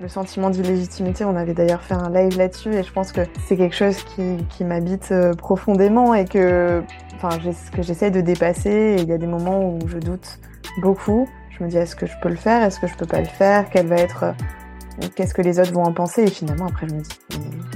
[0.00, 3.56] Le sentiment d'illégitimité, on avait d'ailleurs fait un live là-dessus et je pense que c'est
[3.56, 6.82] quelque chose qui, qui m'habite euh, profondément et que,
[7.14, 7.38] enfin,
[7.72, 8.70] que j'essaie de dépasser.
[8.70, 10.40] Et il y a des moments où je doute
[10.82, 11.28] beaucoup.
[11.56, 13.26] Je me dis est-ce que je peux le faire, est-ce que je peux pas le
[13.26, 16.24] faire, quelle va être, euh, qu'est-ce que les autres vont en penser?
[16.24, 17.18] Et finalement après je me dis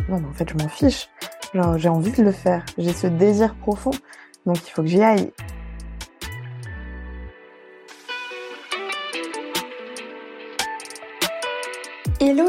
[0.09, 1.09] non mais en fait je m'en fiche.
[1.77, 3.93] J'ai envie de le faire, j'ai ce désir profond,
[4.45, 5.33] donc il faut que j'y aille.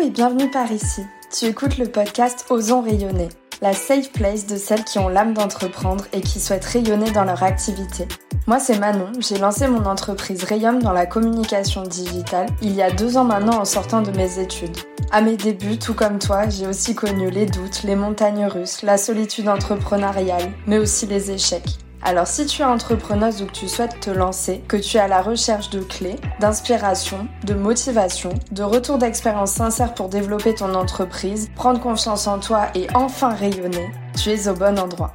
[0.09, 1.03] Bienvenue par ici.
[1.31, 3.29] Tu écoutes le podcast Osons rayonner,
[3.61, 7.43] la safe place de celles qui ont l'âme d'entreprendre et qui souhaitent rayonner dans leur
[7.43, 8.07] activité.
[8.47, 9.11] Moi, c'est Manon.
[9.19, 13.59] J'ai lancé mon entreprise Rayum dans la communication digitale il y a deux ans maintenant
[13.59, 14.77] en sortant de mes études.
[15.11, 18.97] À mes débuts, tout comme toi, j'ai aussi connu les doutes, les montagnes russes, la
[18.97, 21.77] solitude entrepreneuriale, mais aussi les échecs.
[22.01, 25.09] Alors si tu es entrepreneuse ou que tu souhaites te lancer, que tu es à
[25.09, 31.49] la recherche de clés, d'inspiration, de motivation, de retour d'expérience sincère pour développer ton entreprise,
[31.55, 35.13] prendre confiance en toi et enfin rayonner, tu es au bon endroit.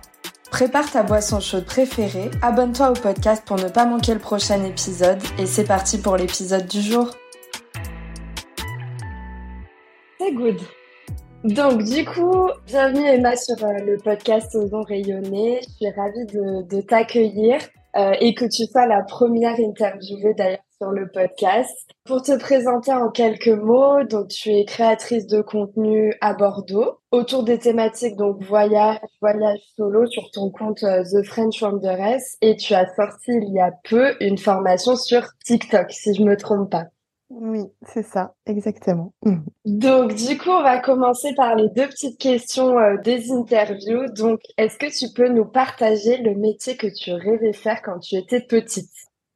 [0.50, 5.22] Prépare ta boisson chaude préférée, abonne-toi au podcast pour ne pas manquer le prochain épisode
[5.38, 7.10] et c'est parti pour l'épisode du jour.
[10.20, 10.60] C'est good.
[11.44, 15.60] Donc, du coup, bienvenue Emma sur euh, le podcast Osons rayonner.
[15.60, 17.58] Je suis ravie de, t'accueillir
[17.96, 21.90] euh, et que tu sois la première interviewée d'ailleurs sur le podcast.
[22.06, 27.44] Pour te présenter en quelques mots, donc tu es créatrice de contenu à Bordeaux autour
[27.44, 32.72] des thématiques donc voyage, voyage solo sur ton compte euh, The French Wanderess et tu
[32.72, 36.86] as sorti il y a peu une formation sur TikTok si je me trompe pas.
[37.40, 39.12] Oui, c'est ça, exactement.
[39.64, 44.06] Donc, du coup, on va commencer par les deux petites questions euh, des interviews.
[44.14, 48.16] Donc, est-ce que tu peux nous partager le métier que tu rêvais faire quand tu
[48.16, 48.90] étais petite?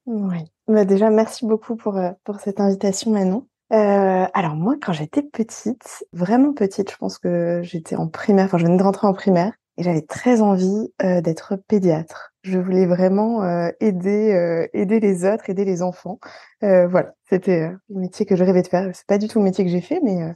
[0.06, 0.38] Oui.
[0.68, 3.46] Bah déjà, merci beaucoup pour, euh, pour cette invitation, Manon.
[3.72, 8.58] Euh, alors moi, quand j'étais petite, vraiment petite, je pense que j'étais en primaire, enfin
[8.58, 12.32] je venais de rentrer en primaire, et j'avais très envie euh, d'être pédiatre.
[12.42, 16.18] Je voulais vraiment euh, aider, euh, aider les autres, aider les enfants.
[16.60, 18.90] voilà, c'était le métier que je rêvais de faire.
[18.92, 20.34] C'est pas du tout le métier que j'ai fait, mais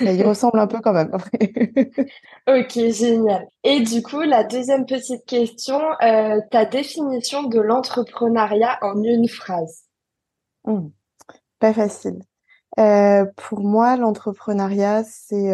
[0.00, 1.12] y ressemble un peu quand même.
[2.48, 3.46] ok, génial.
[3.64, 5.78] Et du coup, la deuxième petite question,
[6.50, 9.82] ta définition de l'entrepreneuriat en une phrase?
[10.64, 10.88] Mmh,
[11.58, 12.20] pas facile.
[12.76, 15.52] pour moi, l'entrepreneuriat, c'est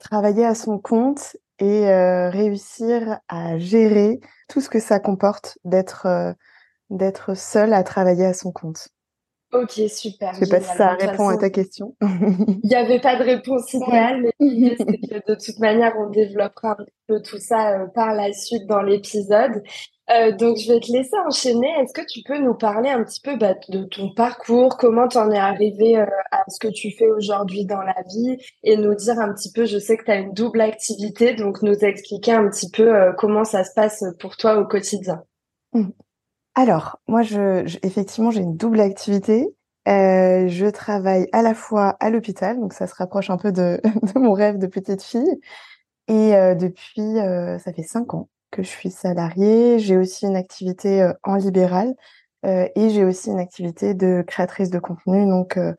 [0.00, 6.06] travailler à son compte et euh, réussir à gérer tout ce que ça comporte d'être
[6.06, 6.32] euh,
[6.90, 8.88] d'être seul à travailler à son compte.
[9.50, 10.34] Ok, super.
[10.34, 11.96] Je sais pas si ça répond à ta question.
[12.02, 14.76] Il n'y avait pas de réponse idéale, mais
[15.26, 19.62] de toute manière, on développera un peu tout ça euh, par la suite dans l'épisode.
[20.10, 21.68] Euh, donc, je vais te laisser enchaîner.
[21.80, 25.16] Est-ce que tu peux nous parler un petit peu bah, de ton parcours, comment tu
[25.16, 28.36] en es arrivé euh, à ce que tu fais aujourd'hui dans la vie?
[28.64, 31.62] Et nous dire un petit peu, je sais que tu as une double activité, donc
[31.62, 35.22] nous expliquer un petit peu comment ça se passe pour toi au quotidien.
[35.72, 35.88] Mmh.
[36.58, 39.46] Alors, moi, je, effectivement, j'ai une double activité.
[39.86, 43.80] je travaille à la fois à l'hôpital, donc ça se rapproche un peu de,
[44.16, 45.40] mon rêve de petite fille.
[46.08, 47.16] Et depuis,
[47.62, 49.78] ça fait cinq ans que je suis salariée.
[49.78, 51.94] J'ai aussi une activité euh, en libéral
[52.46, 55.74] euh, et j'ai aussi une activité de créatrice de contenu donc euh,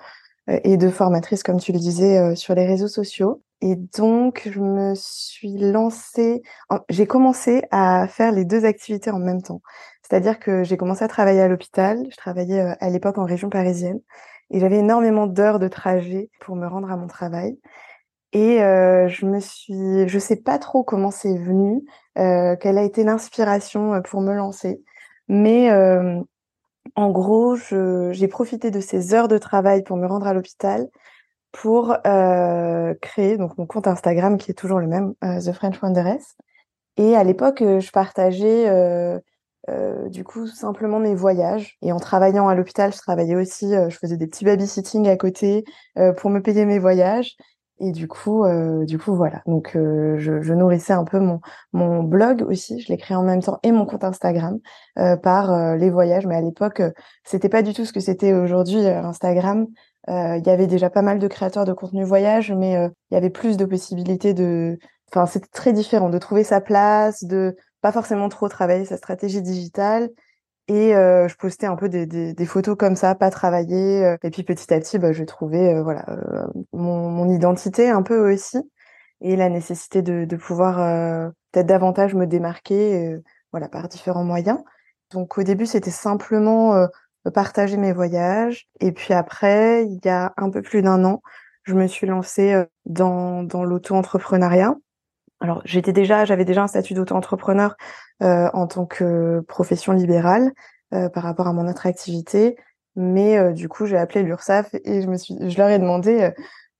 [0.48, 3.44] et de formatrice, comme tu le disais, sur les réseaux sociaux.
[3.62, 6.42] Et donc, je me suis lancée,
[6.90, 9.62] j'ai commencé à faire les deux activités en même temps.
[10.02, 12.06] C'est-à-dire que j'ai commencé à travailler à l'hôpital.
[12.10, 14.00] Je travaillais à l'époque en région parisienne
[14.50, 17.60] et j'avais énormément d'heures de trajet pour me rendre à mon travail.
[18.32, 21.82] Et euh, je me suis, je sais pas trop comment c'est venu,
[22.18, 24.84] euh, quelle a été l'inspiration euh, pour me lancer,
[25.28, 26.22] mais euh,
[26.96, 30.90] en gros, j'ai profité de ces heures de travail pour me rendre à l'hôpital
[31.52, 36.36] pour euh, créer mon compte Instagram qui est toujours le même, The French Wanderess.
[36.98, 38.70] Et à l'époque, je partageais
[40.10, 41.78] du coup simplement mes voyages.
[41.82, 45.64] Et en travaillant à l'hôpital, je travaillais aussi, je faisais des petits babysitting à côté
[46.18, 47.36] pour me payer mes voyages.
[47.82, 49.42] Et du coup, euh, du coup, voilà.
[49.46, 51.20] Donc, euh, je, nourrissais un peu
[51.72, 52.80] mon, blog aussi.
[52.82, 54.60] Je l'ai créé en même temps et mon compte Instagram
[54.98, 56.26] euh, par euh, les voyages.
[56.26, 56.82] Mais à l'époque,
[57.24, 59.68] c'était pas du tout ce que c'était aujourd'hui Instagram.
[60.08, 62.74] Il y avait déjà pas mal de créateurs de contenu voyage, mais
[63.12, 64.80] il y avait plus de possibilités de.
[65.12, 69.42] Enfin, c'était très différent de trouver sa place, de pas forcément trop travailler sa stratégie
[69.42, 70.10] digitale
[70.70, 74.06] et euh, je postais un peu des, des, des, photos comme ça, pas travaillées.
[74.06, 76.06] Euh, et puis petit à petit, bah, je trouvais euh, voilà
[76.74, 78.60] mon, mon, identité un peu aussi
[79.22, 83.18] et la nécessité de, de pouvoir peut-être davantage me démarquer,
[83.52, 84.60] voilà par différents moyens.
[85.12, 86.88] Donc au début, c'était simplement
[87.34, 88.70] partager mes voyages.
[88.80, 91.22] Et puis après, il y a un peu plus d'un an,
[91.64, 94.76] je me suis lancée dans, dans l'auto-entrepreneuriat.
[95.42, 97.76] Alors, j'étais déjà, j'avais déjà un statut d'auto-entrepreneur
[98.22, 100.52] euh, en tant que profession libérale
[100.94, 102.58] euh, par rapport à mon autre activité,
[102.96, 106.32] mais euh, du coup, j'ai appelé l'URSSAF et je me suis, je leur ai demandé,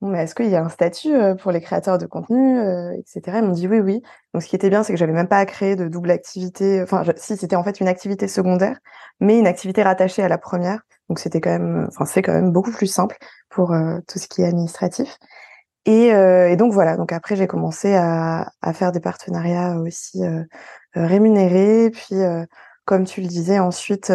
[0.02, 2.60] mais est-ce qu'il y a un statut pour les créateurs de contenu,
[2.98, 3.38] etc.
[3.38, 4.02] Ils m'ont dit oui, oui.
[4.34, 6.82] Donc, ce qui était bien, c'est que j'avais même pas à créer de double activité.
[6.82, 8.80] Enfin, si c'était en fait une activité secondaire,
[9.20, 10.82] mais une activité rattachée à la première.
[11.10, 13.18] Donc, c'était quand même, enfin, c'est quand même beaucoup plus simple
[13.50, 13.74] pour
[14.08, 15.18] tout ce qui est administratif.
[15.86, 20.24] Et, euh, et, donc voilà, donc après j'ai commencé à, à, faire des partenariats aussi
[20.24, 20.44] euh,
[20.98, 21.90] euh rémunérés.
[21.92, 22.46] Puis euh,
[22.86, 24.12] comme tu le disais, ensuite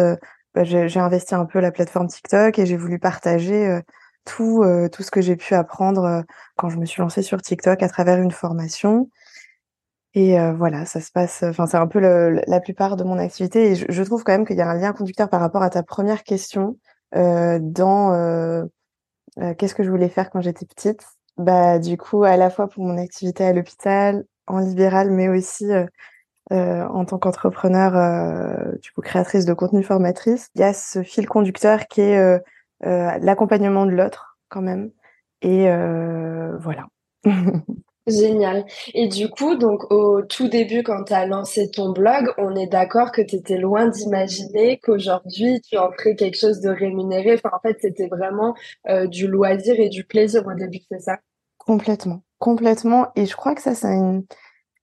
[0.53, 3.81] bah, j'ai investi un peu la plateforme TikTok et j'ai voulu partager
[4.25, 6.23] tout, tout ce que j'ai pu apprendre
[6.57, 9.09] quand je me suis lancée sur TikTok à travers une formation.
[10.13, 11.43] Et voilà, ça se passe.
[11.43, 13.71] Enfin, c'est un peu le, la plupart de mon activité.
[13.71, 15.69] Et je, je trouve quand même qu'il y a un lien conducteur par rapport à
[15.69, 16.77] ta première question
[17.13, 18.67] dans
[19.57, 21.03] qu'est-ce que je voulais faire quand j'étais petite
[21.37, 25.71] bah, du coup, à la fois pour mon activité à l'hôpital, en libéral, mais aussi
[25.71, 25.85] euh,
[26.53, 31.03] euh, en tant qu'entrepreneur, euh, du coup, créatrice de contenu formatrice, il y a ce
[31.03, 32.39] fil conducteur qui est euh,
[32.85, 34.91] euh, l'accompagnement de l'autre, quand même.
[35.41, 35.67] Et
[36.59, 36.87] voilà.
[38.07, 38.65] Génial.
[38.93, 42.67] Et du coup, donc au tout début, quand tu as lancé ton blog, on est
[42.67, 47.33] d'accord que tu étais loin d'imaginer qu'aujourd'hui, tu en ferais quelque chose de rémunéré.
[47.33, 48.53] Enfin, en fait, c'était vraiment
[48.87, 51.17] euh, du loisir et du plaisir au début, c'est ça?
[51.57, 52.21] Complètement.
[52.37, 53.07] Complètement.
[53.15, 54.23] Et je crois que ça, c'est une,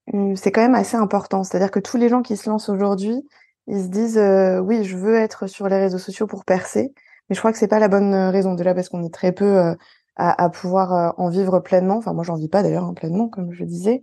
[0.08, 1.44] quand même assez important.
[1.44, 3.22] C'est-à-dire que tous les gens qui se lancent aujourd'hui,
[3.68, 6.92] ils se disent euh, oui, je veux être sur les réseaux sociaux pour percer.
[7.28, 8.54] Mais je crois que c'est pas la bonne raison.
[8.54, 9.74] Déjà parce qu'on est très peu euh,
[10.16, 11.96] à, à pouvoir euh, en vivre pleinement.
[11.96, 14.02] Enfin, moi, j'en vis pas d'ailleurs hein, pleinement, comme je disais.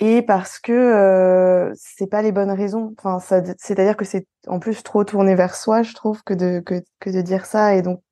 [0.00, 2.94] Et parce que euh, c'est pas les bonnes raisons.
[2.98, 6.82] Enfin, c'est-à-dire que c'est en plus trop tourné vers soi, je trouve, que de que,
[7.00, 7.76] que de dire ça.
[7.76, 8.02] Et donc,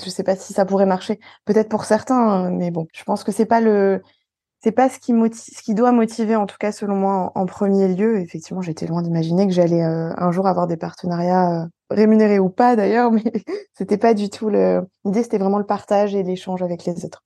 [0.00, 1.18] je sais pas si ça pourrait marcher.
[1.46, 4.00] Peut-être pour certains, hein, mais bon, je pense que c'est pas le
[4.62, 7.46] c'est pas ce qui motive, ce qui doit motiver en tout cas selon moi en,
[7.46, 8.20] premier lieu.
[8.20, 12.76] Effectivement, j'étais loin d'imaginer que j'allais euh, un jour avoir des partenariats rémunérés ou pas
[12.76, 13.24] d'ailleurs, mais
[13.74, 15.22] c'était pas du tout le l'idée.
[15.22, 17.22] C'était vraiment le partage et l'échange avec les autres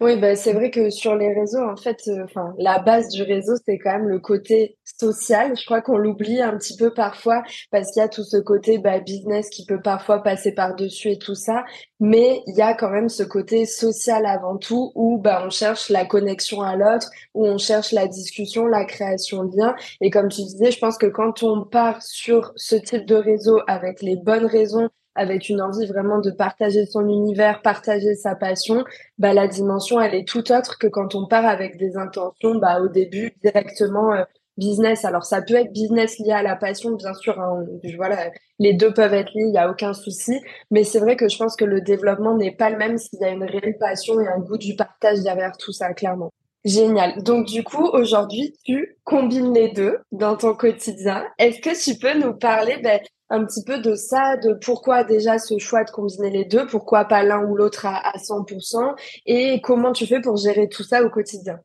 [0.00, 3.22] Oui, bah, c'est vrai que sur les réseaux, en fait, euh, enfin, la base du
[3.22, 5.56] réseau, c'est quand même le côté social.
[5.56, 8.78] Je crois qu'on l'oublie un petit peu parfois parce qu'il y a tout ce côté
[8.78, 11.64] bah, business qui peut parfois passer par-dessus et tout ça.
[12.00, 15.90] Mais il y a quand même ce côté social avant tout où bah, on cherche
[15.90, 19.76] la connexion à l'autre, où on cherche la discussion, la création de liens.
[20.00, 23.60] Et comme tu disais, je pense que quand on part sur ce type de réseau
[23.68, 28.84] avec les bonnes raisons, avec une envie vraiment de partager son univers, partager sa passion,
[29.18, 32.80] bah la dimension elle est tout autre que quand on part avec des intentions bah
[32.80, 34.24] au début directement euh,
[34.56, 35.04] business.
[35.04, 37.38] Alors ça peut être business lié à la passion, bien sûr.
[37.40, 37.64] Hein,
[37.96, 40.40] voilà, les deux peuvent être liés, il y a aucun souci.
[40.70, 43.24] Mais c'est vrai que je pense que le développement n'est pas le même s'il y
[43.24, 46.32] a une réelle passion et un goût du partage derrière tout ça, clairement.
[46.64, 47.22] Génial.
[47.22, 51.24] Donc du coup, aujourd'hui, tu combines les deux dans ton quotidien.
[51.38, 52.98] Est-ce que tu peux nous parler ben,
[53.28, 57.04] un petit peu de ça, de pourquoi déjà ce choix de combiner les deux, pourquoi
[57.04, 58.94] pas l'un ou l'autre à, à 100%
[59.26, 61.58] et comment tu fais pour gérer tout ça au quotidien?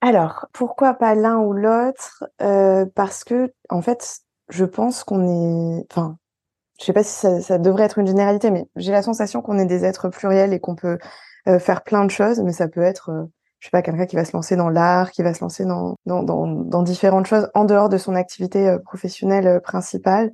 [0.00, 5.86] Alors, pourquoi pas l'un ou l'autre euh, Parce que, en fait, je pense qu'on est...
[5.90, 6.16] Enfin,
[6.78, 9.58] je sais pas si ça, ça, devrait être une généralité, mais j'ai la sensation qu'on
[9.58, 10.98] est des êtres pluriels et qu'on peut
[11.48, 13.10] euh, faire plein de choses, mais ça peut être...
[13.10, 13.24] Euh,
[13.60, 15.96] je sais pas, quelqu'un qui va se lancer dans l'art, qui va se lancer dans,
[16.06, 20.32] dans, dans, dans, différentes choses en dehors de son activité euh, professionnelle euh, principale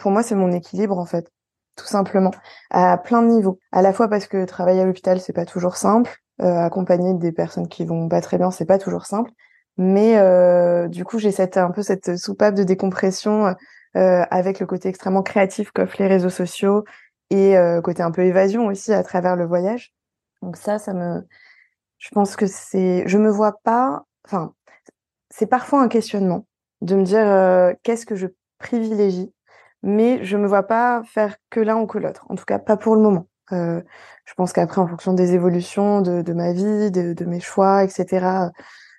[0.00, 1.30] pour moi, c'est mon équilibre en fait,
[1.76, 2.32] tout simplement,
[2.70, 3.58] à plein de niveaux.
[3.70, 7.32] À la fois parce que travailler à l'hôpital, c'est pas toujours simple, euh, accompagner des
[7.32, 9.30] personnes qui vont pas très bien, c'est pas toujours simple.
[9.76, 13.54] Mais euh, du coup, j'ai cette un peu cette soupape de décompression
[13.96, 16.84] euh, avec le côté extrêmement créatif qu'offrent les réseaux sociaux
[17.30, 17.54] et
[17.84, 19.94] côté un peu évasion aussi à travers le voyage.
[20.42, 21.22] Donc ça, ça me,
[21.98, 24.52] je pense que c'est, je me vois pas, enfin,
[25.30, 26.46] c'est parfois un questionnement
[26.80, 28.26] de me dire qu'est-ce que je
[28.58, 29.32] privilégie
[29.82, 32.26] mais je me vois pas faire que l'un ou que l'autre.
[32.28, 33.26] En tout cas, pas pour le moment.
[33.52, 33.80] Euh,
[34.24, 38.50] je pense qu'après, en fonction des évolutions de, ma vie, de, mes choix, etc.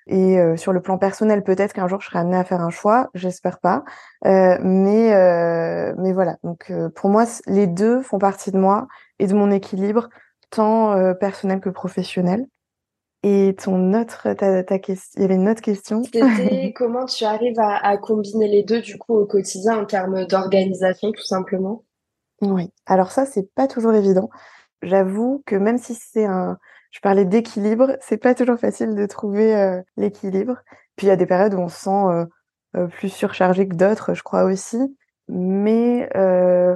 [0.07, 2.69] Et euh, sur le plan personnel, peut-être qu'un jour je serai amenée à faire un
[2.69, 3.09] choix.
[3.13, 3.83] J'espère pas.
[4.25, 6.38] Euh, mais euh, mais voilà.
[6.43, 8.88] Donc euh, pour moi, les deux font partie de moi
[9.19, 10.09] et de mon équilibre,
[10.50, 12.45] tant euh, personnel que professionnel.
[13.23, 16.03] Et ton autre, ta, ta question, il y avait une autre question.
[16.03, 20.25] C'était comment tu arrives à, à, combiner les deux du coup au quotidien en termes
[20.25, 21.83] d'organisation tout simplement?
[22.41, 22.71] Oui.
[22.87, 24.29] Alors ça, c'est pas toujours évident.
[24.81, 26.57] J'avoue que même si c'est un,
[26.91, 30.57] je parlais d'équilibre, c'est pas toujours facile de trouver euh, l'équilibre.
[30.95, 32.25] Puis il y a des périodes où on se sent euh,
[32.75, 34.79] euh plus surchargé que d'autres, je crois aussi.
[35.29, 36.75] Mais euh,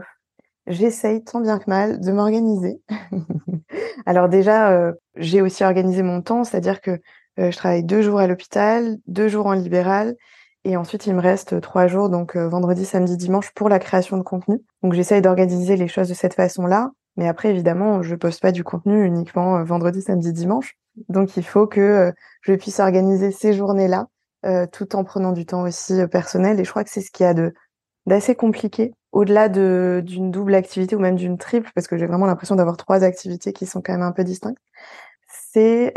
[0.68, 2.82] j'essaye tant bien que mal de m'organiser.
[4.06, 7.00] Alors déjà, j'ai aussi organisé mon temps, c'est-à-dire que
[7.38, 10.16] je travaille deux jours à l'hôpital, deux jours en libéral,
[10.64, 14.24] et ensuite il me reste trois jours, donc vendredi, samedi, dimanche, pour la création de
[14.24, 14.60] contenu.
[14.84, 16.92] Donc j'essaye d'organiser les choses de cette façon-là.
[17.18, 20.76] Mais après, évidemment, je poste pas du contenu uniquement vendredi, samedi, dimanche.
[21.10, 24.08] Donc il faut que je puisse organiser ces journées-là,
[24.72, 26.60] tout en prenant du temps aussi personnel.
[26.60, 27.54] Et je crois que c'est ce qu'il y a de
[28.06, 32.26] d'assez compliqué, au-delà de d'une double activité ou même d'une triple, parce que j'ai vraiment
[32.26, 34.60] l'impression d'avoir trois activités qui sont quand même un peu distinctes.
[35.28, 35.94] C'est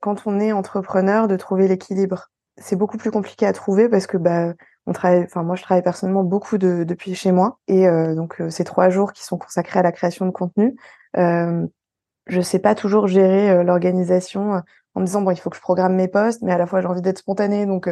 [0.00, 2.30] quand on est entrepreneur de trouver l'équilibre.
[2.58, 4.52] C'est beaucoup plus compliqué à trouver parce que bah
[4.86, 8.64] on travaille, enfin moi je travaille personnellement beaucoup de, depuis chez moi et donc ces
[8.64, 10.76] trois jours qui sont consacrés à la création de contenu,
[11.16, 11.66] euh,
[12.26, 14.62] je sais pas toujours gérer l'organisation
[14.94, 16.80] en me disant bon il faut que je programme mes posts mais à la fois
[16.80, 17.88] j'ai envie d'être spontanée donc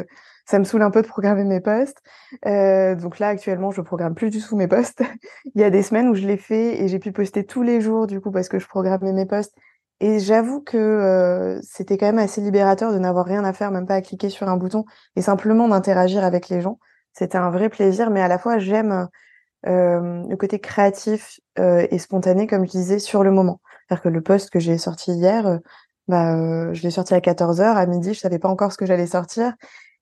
[0.51, 2.03] ça me saoule un peu de programmer mes posts
[2.47, 5.03] euh, donc là actuellement je programme plus du tout mes posts
[5.55, 7.81] il y a des semaines où je l'ai fait et j'ai pu poster tous les
[7.81, 9.55] jours du coup parce que je programmais mes posts
[10.01, 13.87] et j'avoue que euh, c'était quand même assez libérateur de n'avoir rien à faire même
[13.87, 16.79] pas à cliquer sur un bouton et simplement d'interagir avec les gens.
[17.13, 19.09] C'était un vrai plaisir mais à la fois j'aime
[19.67, 23.61] euh, le côté créatif et spontané comme je disais sur le moment.
[23.87, 25.61] C'est-à-dire que le post que j'ai sorti hier
[26.11, 28.85] bah, euh, je l'ai sorti à 14h, à midi, je savais pas encore ce que
[28.85, 29.55] j'allais sortir.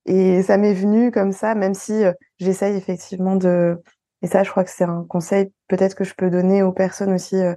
[0.07, 3.79] Et ça m'est venu comme ça, même si euh, j'essaye effectivement de...
[4.23, 7.13] Et ça, je crois que c'est un conseil peut-être que je peux donner aux personnes
[7.13, 7.55] aussi euh,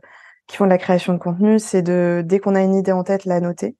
[0.47, 3.03] qui font de la création de contenu, c'est de, dès qu'on a une idée en
[3.03, 3.77] tête, la noter.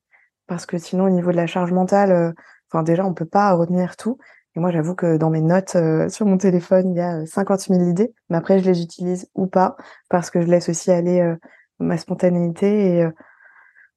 [0.47, 2.33] Parce que sinon, au niveau de la charge mentale,
[2.71, 4.17] enfin déjà, on peut pas retenir tout.
[4.55, 5.77] Et moi, j'avoue que dans mes notes
[6.09, 8.13] sur mon téléphone, il y a 50 000 idées.
[8.29, 9.75] Mais après, je les utilise ou pas,
[10.09, 11.35] parce que je laisse aussi aller
[11.79, 13.07] ma spontanéité et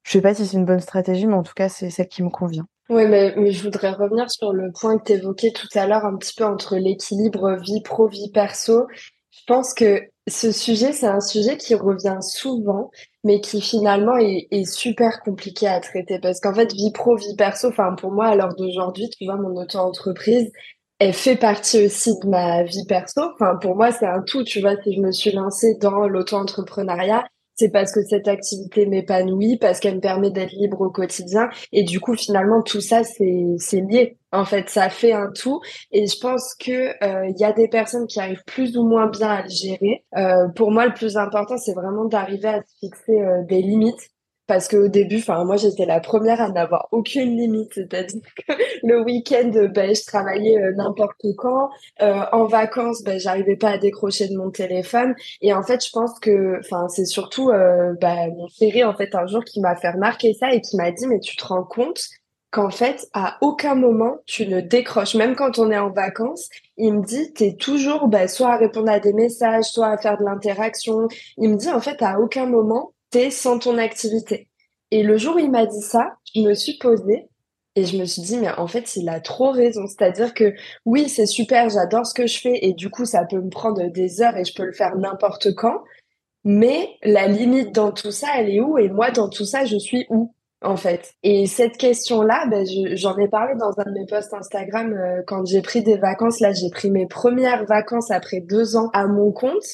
[0.05, 2.21] je sais pas si c'est une bonne stratégie, mais en tout cas, c'est celle qui
[2.21, 2.67] me convient.
[2.89, 6.15] Oui, mais, je voudrais revenir sur le point que tu évoquais tout à l'heure, un
[6.15, 8.85] petit peu entre l'équilibre vie pro, vie perso.
[9.31, 12.91] Je pense que ce sujet, c'est un sujet qui revient souvent,
[13.23, 16.19] mais qui finalement est, est super compliqué à traiter.
[16.19, 19.37] Parce qu'en fait, vie pro, vie perso, enfin, pour moi, à l'heure d'aujourd'hui, tu vois,
[19.37, 20.51] mon auto-entreprise,
[20.99, 23.21] elle fait partie aussi de ma vie perso.
[23.33, 24.43] Enfin, pour moi, c'est un tout.
[24.43, 29.57] Tu vois, si je me suis lancée dans l'auto-entrepreneuriat, c'est parce que cette activité m'épanouit,
[29.57, 31.49] parce qu'elle me permet d'être libre au quotidien.
[31.71, 34.17] Et du coup, finalement, tout ça, c'est, lié.
[34.31, 35.61] En fait, ça fait un tout.
[35.91, 39.07] Et je pense que il euh, y a des personnes qui arrivent plus ou moins
[39.07, 40.03] bien à le gérer.
[40.17, 44.09] Euh, pour moi, le plus important, c'est vraiment d'arriver à se fixer euh, des limites
[44.47, 49.51] parce qu'au début, moi j'étais la première à n'avoir aucune limite, c'est-à-dire que le week-end,
[49.73, 51.69] ben, je travaillais euh, n'importe quand,
[52.01, 55.91] euh, en vacances, ben, j'arrivais pas à décrocher de mon téléphone, et en fait je
[55.91, 56.59] pense que,
[56.89, 60.51] c'est surtout euh, ben, mon chéri en fait un jour qui m'a fait remarquer ça
[60.51, 62.01] et qui m'a dit mais tu te rends compte
[62.51, 66.93] qu'en fait à aucun moment tu ne décroches, même quand on est en vacances, il
[66.93, 70.23] me dit t'es toujours ben, soit à répondre à des messages, soit à faire de
[70.23, 72.93] l'interaction, il me dit en fait à aucun moment
[73.31, 74.49] sans ton activité.
[74.91, 77.27] Et le jour où il m'a dit ça, je me suis posée
[77.75, 79.85] et je me suis dit, mais en fait, il a trop raison.
[79.87, 80.53] C'est-à-dire que
[80.85, 83.87] oui, c'est super, j'adore ce que je fais et du coup, ça peut me prendre
[83.89, 85.81] des heures et je peux le faire n'importe quand.
[86.43, 88.77] Mais la limite dans tout ça, elle est où?
[88.77, 91.13] Et moi, dans tout ça, je suis où en fait?
[91.23, 95.45] Et cette question-là, ben, j'en ai parlé dans un de mes posts Instagram euh, quand
[95.45, 96.39] j'ai pris des vacances.
[96.39, 99.65] Là, j'ai pris mes premières vacances après deux ans à mon compte.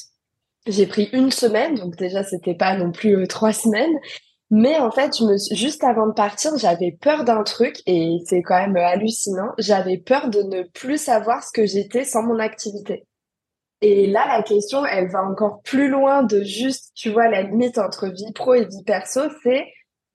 [0.66, 3.98] J'ai pris une semaine, donc déjà c'était pas non plus euh, trois semaines.
[4.50, 5.16] Mais en fait,
[5.52, 9.48] juste avant de partir, j'avais peur d'un truc et c'est quand même hallucinant.
[9.58, 13.06] J'avais peur de ne plus savoir ce que j'étais sans mon activité.
[13.80, 17.78] Et là, la question, elle va encore plus loin de juste, tu vois, la limite
[17.78, 19.66] entre vie pro et vie perso, c'est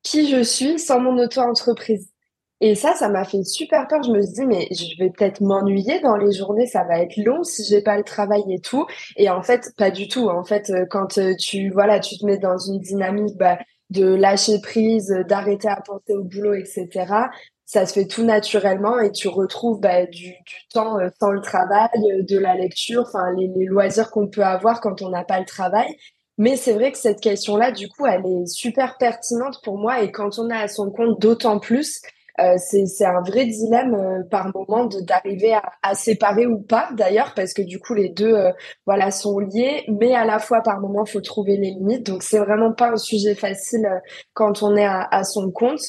[0.04, 2.10] qui je suis sans mon auto-entreprise?
[2.60, 4.02] Et ça, ça m'a fait super peur.
[4.04, 7.18] Je me suis dit, mais je vais peut-être m'ennuyer dans les journées, ça va être
[7.18, 8.86] long si j'ai pas le travail et tout.
[9.16, 10.28] Et en fait, pas du tout.
[10.28, 13.60] En fait, euh, quand euh, tu, voilà, tu te mets dans une dynamique bah,
[13.92, 17.06] de lâcher prise, d'arrêter à penser au boulot, etc.,
[17.66, 21.42] ça se fait tout naturellement et tu retrouves bah, du, du, temps euh, sans le
[21.42, 21.90] travail,
[22.28, 25.46] de la lecture, enfin les, les loisirs qu'on peut avoir quand on n'a pas le
[25.46, 25.96] travail.
[26.38, 30.12] Mais c'est vrai que cette question-là, du coup, elle est super pertinente pour moi et
[30.12, 32.10] quand on est à son compte, d'autant plus euh,
[32.58, 37.54] c'est un vrai dilemme euh, par moment d'arriver à, à, séparer ou pas d'ailleurs parce
[37.54, 38.52] que du coup les deux euh,
[38.86, 39.86] voilà sont liés.
[39.88, 42.06] Mais à la fois par moment faut trouver les limites.
[42.06, 43.88] Donc c'est vraiment pas un sujet facile
[44.34, 45.82] quand on est à, à son compte.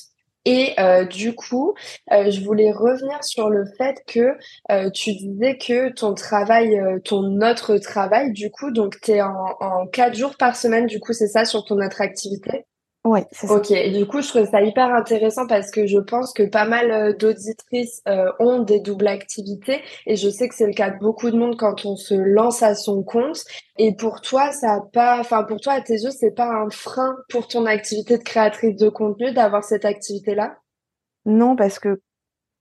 [0.44, 0.76] Et
[1.10, 1.74] du coup,
[2.10, 8.32] je voulais revenir sur le fait que tu disais que ton travail, ton autre travail,
[8.32, 11.44] du coup, donc tu es en, en quatre jours par semaine, du coup, c'est ça
[11.44, 12.64] sur ton autre activité?
[13.04, 13.54] Oui, c'est ça.
[13.54, 16.90] Ok, du coup, je trouve ça hyper intéressant parce que je pense que pas mal
[16.90, 20.98] euh, d'auditrices euh, ont des doubles activités et je sais que c'est le cas de
[20.98, 23.44] beaucoup de monde quand on se lance à son compte.
[23.78, 26.70] Et pour toi, ça a pas, enfin pour toi, à tes yeux, c'est pas un
[26.70, 30.56] frein pour ton activité de créatrice de contenu d'avoir cette activité-là?
[31.24, 32.00] Non, parce que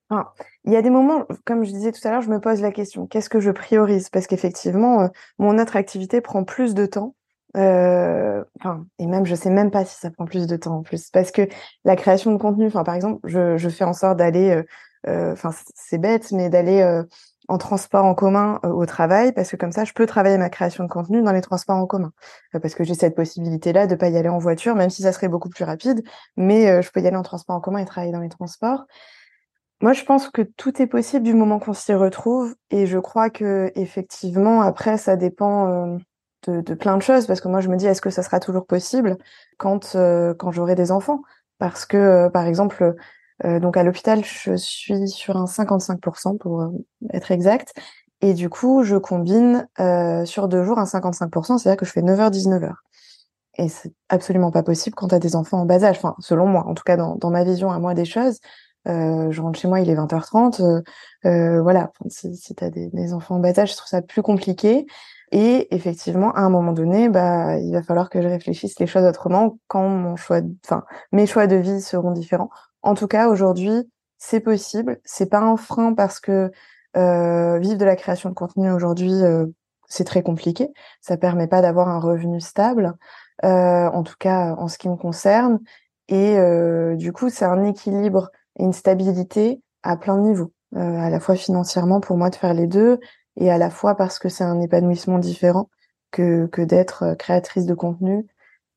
[0.10, 0.32] Enfin,
[0.64, 2.72] il y a des moments, comme je disais tout à l'heure, je me pose la
[2.72, 4.10] question, qu'est-ce que je priorise?
[4.10, 7.16] Parce qu'effectivement, euh, mon autre activité prend plus de temps.
[7.56, 10.84] Euh, enfin, et même, je sais même pas si ça prend plus de temps en
[10.84, 11.10] plus.
[11.12, 11.48] Parce que
[11.86, 14.64] la création de contenu, enfin, par exemple, je, je fais en sorte d'aller, euh,
[15.08, 17.04] euh enfin, c'est bête, mais d'aller euh,
[17.48, 20.84] en transport en commun au travail, parce que comme ça, je peux travailler ma création
[20.84, 22.12] de contenu dans les transports en commun.
[22.62, 25.30] parce que j'ai cette possibilité-là de pas y aller en voiture, même si ça serait
[25.30, 26.04] beaucoup plus rapide,
[26.36, 28.84] mais je peux y aller en transport en commun et travailler dans les transports.
[29.82, 33.30] Moi, je pense que tout est possible du moment qu'on s'y retrouve, et je crois
[33.30, 35.98] que effectivement, après, ça dépend euh,
[36.46, 38.40] de, de, plein de choses, parce que moi, je me dis, est-ce que ça sera
[38.40, 39.18] toujours possible
[39.58, 41.22] quand euh, quand j'aurai des enfants?
[41.60, 42.96] Parce que, euh, par exemple,
[43.44, 46.72] donc à l'hôpital, je suis sur un 55% pour
[47.14, 47.74] être exact,
[48.22, 49.68] et du coup, je combine
[50.26, 52.74] sur deux jours un 55%, c'est-à-dire que je fais 9h 19h.
[53.58, 56.46] Et c'est absolument pas possible quand tu as des enfants en bas âge, enfin, selon
[56.46, 58.40] moi, en tout cas dans, dans ma vision à moi des choses.
[58.88, 60.62] Euh, je rentre chez moi, il est 20h30.
[60.62, 60.82] Euh,
[61.26, 64.02] euh, voilà, si, si tu as des, des, enfants en bas âge, je trouve ça
[64.02, 64.86] plus compliqué.
[65.32, 69.04] Et effectivement, à un moment donné, bah, il va falloir que je réfléchisse les choses
[69.04, 72.50] autrement quand mon choix, enfin, mes choix de vie seront différents.
[72.82, 75.00] En tout cas, aujourd'hui, c'est possible.
[75.04, 76.52] C'est pas un frein parce que
[76.96, 79.46] euh, vivre de la création de contenu aujourd'hui, euh,
[79.88, 80.70] c'est très compliqué.
[81.02, 82.94] Ça permet pas d'avoir un revenu stable,
[83.44, 85.60] euh, en tout cas en ce qui me concerne.
[86.10, 86.38] Et
[86.96, 91.36] du coup, c'est un équilibre une stabilité à plein de niveaux, euh, à la fois
[91.36, 93.00] financièrement pour moi de faire les deux
[93.38, 95.70] et à la fois parce que c'est un épanouissement différent
[96.12, 98.26] que, que d'être euh, créatrice de contenu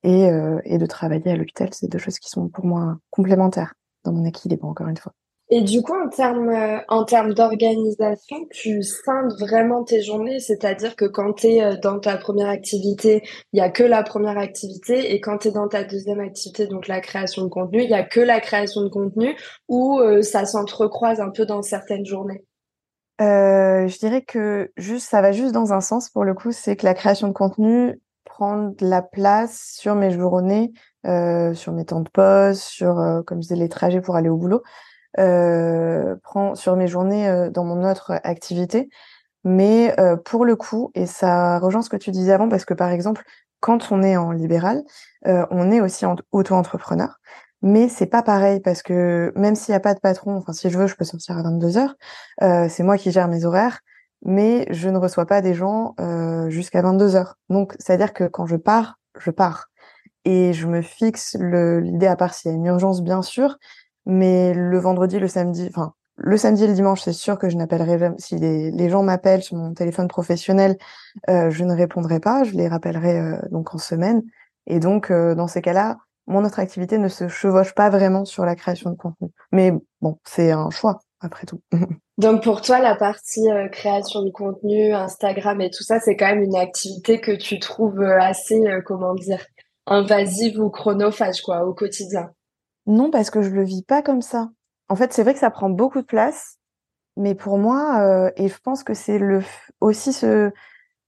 [0.02, 1.68] et, euh, et de travailler à l'hôpital.
[1.72, 3.74] C'est deux choses qui sont pour moi complémentaires
[4.04, 5.12] dans mon équilibre, encore une fois.
[5.52, 10.94] Et du coup, en termes euh, en termes d'organisation, tu scindes vraiment tes journées, c'est-à-dire
[10.94, 15.12] que quand tu es dans ta première activité, il y a que la première activité,
[15.12, 17.94] et quand tu es dans ta deuxième activité, donc la création de contenu, il y
[17.94, 19.34] a que la création de contenu,
[19.66, 22.44] ou ça s'entrecroise un peu dans certaines journées?
[23.20, 26.76] Euh, je dirais que juste, ça va juste dans un sens pour le coup, c'est
[26.76, 30.72] que la création de contenu prend de la place sur mes journées,
[31.06, 34.36] euh, sur mes temps de pause, sur, comme je disais, les trajets pour aller au
[34.36, 34.62] boulot
[35.18, 38.88] euh, prend sur mes journées euh, dans mon autre activité.
[39.44, 42.74] Mais euh, pour le coup, et ça rejoint ce que tu disais avant, parce que
[42.74, 43.24] par exemple,
[43.60, 44.82] quand on est en libéral,
[45.26, 47.18] euh, on est aussi auto-entrepreneur.
[47.62, 50.70] Mais c'est pas pareil parce que même s'il n'y a pas de patron, enfin si
[50.70, 51.94] je veux, je peux sortir à 22 heures.
[52.42, 53.80] Euh, c'est moi qui gère mes horaires,
[54.22, 57.36] mais je ne reçois pas des gens euh, jusqu'à 22 heures.
[57.50, 59.66] Donc c'est-à-dire que quand je pars, je pars
[60.24, 63.58] et je me fixe l'idée à part s'il y a une urgence bien sûr,
[64.06, 67.56] mais le vendredi, le samedi, enfin, le samedi et le dimanche, c'est sûr que je
[67.56, 68.16] n'appellerai jamais.
[68.18, 70.76] Si les, les gens m'appellent sur mon téléphone professionnel,
[71.30, 72.44] euh, je ne répondrai pas.
[72.44, 74.22] Je les rappellerai euh, donc en semaine.
[74.66, 75.96] Et donc, euh, dans ces cas-là,
[76.30, 79.28] mon autre activité ne se chevauche pas vraiment sur la création de contenu.
[79.52, 81.60] Mais bon, c'est un choix, après tout.
[82.18, 86.26] donc, pour toi, la partie euh, création de contenu, Instagram et tout ça, c'est quand
[86.26, 89.44] même une activité que tu trouves euh, assez, comment dire,
[89.86, 92.30] invasive ou chronophage, quoi, au quotidien?
[92.86, 94.48] Non, parce que je le vis pas comme ça.
[94.88, 96.58] En fait, c'est vrai que ça prend beaucoup de place,
[97.16, 99.42] mais pour moi, euh, et je pense que c'est le
[99.80, 100.50] aussi ce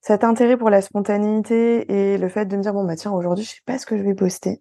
[0.01, 3.45] cet intérêt pour la spontanéité et le fait de me dire bon bah tiens aujourd'hui
[3.45, 4.61] je sais pas ce que je vais poster.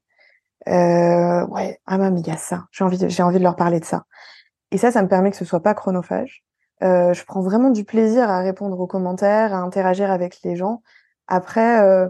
[0.67, 2.65] Euh, ouais, ah mais il y a ça.
[2.71, 4.05] J'ai envie de, j'ai envie de leur parler de ça.
[4.71, 6.43] Et ça, ça me permet que ce soit pas chronophage.
[6.83, 10.81] Euh, je prends vraiment du plaisir à répondre aux commentaires, à interagir avec les gens.
[11.27, 12.07] Après, euh,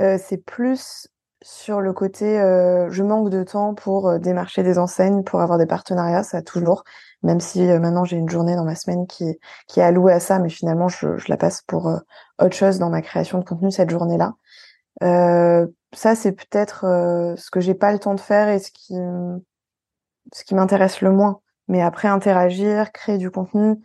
[0.00, 1.08] euh c'est plus
[1.42, 5.58] sur le côté, euh, je manque de temps pour euh, démarcher des enseignes, pour avoir
[5.58, 6.84] des partenariats, ça toujours.
[7.22, 10.20] Même si euh, maintenant j'ai une journée dans ma semaine qui, qui est allouée à
[10.20, 11.90] ça, mais finalement je, je la passe pour
[12.40, 14.34] autre chose dans ma création de contenu cette journée-là.
[15.92, 16.82] Ça c'est peut-être
[17.36, 18.94] ce que j'ai pas le temps de faire et ce qui,
[20.32, 21.40] ce qui m'intéresse le moins.
[21.68, 23.76] Mais après interagir, créer du contenu,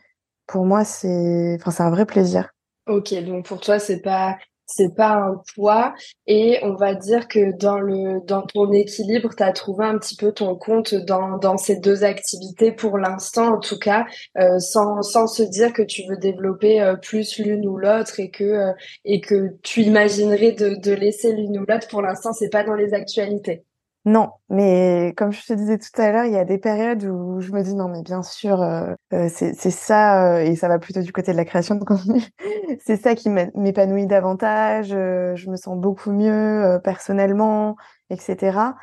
[0.48, 2.50] pour moi c'est, enfin c'est un vrai plaisir.
[2.88, 4.38] Ok, donc pour toi c'est pas
[4.76, 5.94] c'est pas un poids
[6.28, 10.16] et on va dire que dans le dans ton équilibre tu as trouvé un petit
[10.16, 14.06] peu ton compte dans dans ces deux activités pour l'instant en tout cas
[14.38, 18.30] euh, sans sans se dire que tu veux développer euh, plus l'une ou l'autre et
[18.30, 18.74] que euh,
[19.06, 22.76] et que tu imaginerais de de laisser l'une ou l'autre pour l'instant c'est pas dans
[22.76, 23.64] les actualités.
[24.06, 27.40] Non, mais comme je te disais tout à l'heure, il y a des périodes où
[27.40, 30.80] je me dis non, mais bien sûr, euh, euh c'est ça, euh, et ça va
[30.80, 32.20] plutôt du côté de la création de contenu.
[32.84, 34.88] c'est ça qui m'épanouit davantage.
[34.90, 37.76] Je me sens beaucoup mieux personnellement,
[38.10, 38.74] etc.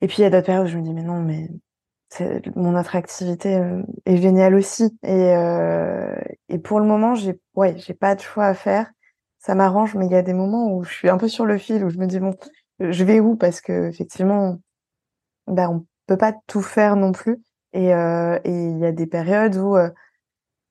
[0.00, 1.48] Et puis il y a d'autres périodes où je me dis mais non mais
[2.56, 3.60] mon attractivité
[4.06, 5.34] est géniale aussi et
[6.48, 8.90] et pour le moment j'ai ouais j'ai pas de choix à faire
[9.38, 11.58] ça m'arrange mais il y a des moments où je suis un peu sur le
[11.58, 12.34] fil où je me dis bon
[12.80, 13.36] je vais où?
[13.36, 14.58] Parce que effectivement
[15.46, 17.38] bah on peut pas tout faire non plus.
[17.74, 19.76] Et euh, et il y a des périodes où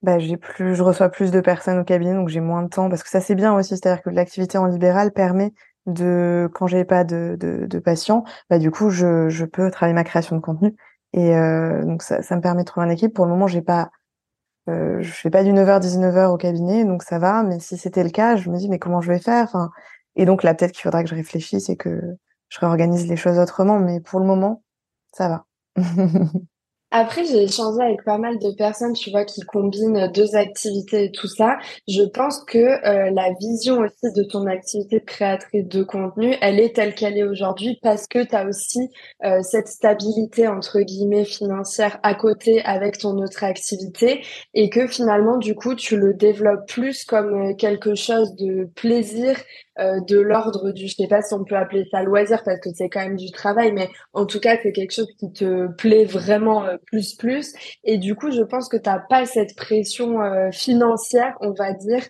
[0.02, 2.88] bah j'ai plus je reçois plus de personnes au cabinet donc j'ai moins de temps.
[2.88, 3.76] Parce que ça c'est bien aussi.
[3.76, 5.52] C'est-à-dire que l'activité en libéral permet
[5.86, 9.94] de quand j'ai pas de, de, de patients bah du coup je, je peux travailler
[9.94, 10.76] ma création de contenu.
[11.14, 13.14] Et euh, donc ça, ça me permet de trouver une équipe.
[13.14, 13.90] Pour le moment, j'ai pas,
[14.68, 17.42] euh, je fais pas du 9h 19h au cabinet, donc ça va.
[17.42, 19.70] Mais si c'était le cas, je me dis mais comment je vais faire?
[20.18, 22.16] Et donc là peut-être qu'il faudra que je réfléchisse et que
[22.48, 23.78] je réorganise les choses autrement.
[23.78, 24.62] Mais pour le moment,
[25.12, 25.46] ça va.
[26.90, 31.12] Après, j'ai échangé avec pas mal de personnes, tu vois, qui combinent deux activités et
[31.12, 31.58] tout ça.
[31.86, 36.74] Je pense que euh, la vision aussi de ton activité créatrice de contenu, elle est
[36.74, 38.88] telle qu'elle est aujourd'hui parce que tu as aussi
[39.22, 45.36] euh, cette stabilité, entre guillemets, financière à côté avec ton autre activité et que finalement,
[45.36, 49.36] du coup, tu le développes plus comme euh, quelque chose de plaisir
[49.78, 52.70] euh, de l'ordre du, je sais pas si on peut appeler ça loisir parce que
[52.74, 56.04] c'est quand même du travail, mais en tout cas c'est quelque chose qui te plaît
[56.04, 57.52] vraiment euh, plus plus.
[57.84, 62.02] Et du coup, je pense que t'as pas cette pression euh, financière, on va dire,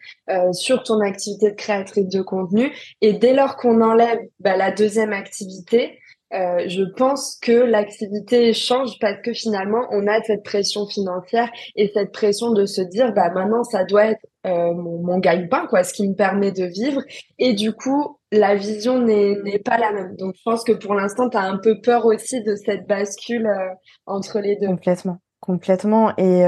[0.52, 2.72] sur ton activité de créatrice de contenu.
[3.00, 5.98] Et dès lors qu'on enlève bah, la deuxième activité,
[6.34, 11.90] euh, je pense que l'activité change parce que finalement on a cette pression financière et
[11.94, 15.84] cette pression de se dire bah maintenant ça doit être euh, mon, mon gagne-pain quoi
[15.84, 17.00] ce qui me permet de vivre.
[17.38, 20.16] Et du coup la vision n'est pas la même.
[20.16, 23.46] Donc je pense que pour l'instant tu as un peu peur aussi de cette bascule
[23.46, 23.72] euh,
[24.04, 24.66] entre les deux.
[24.66, 25.18] Complètement.
[25.40, 26.12] Complètement.
[26.18, 26.40] Et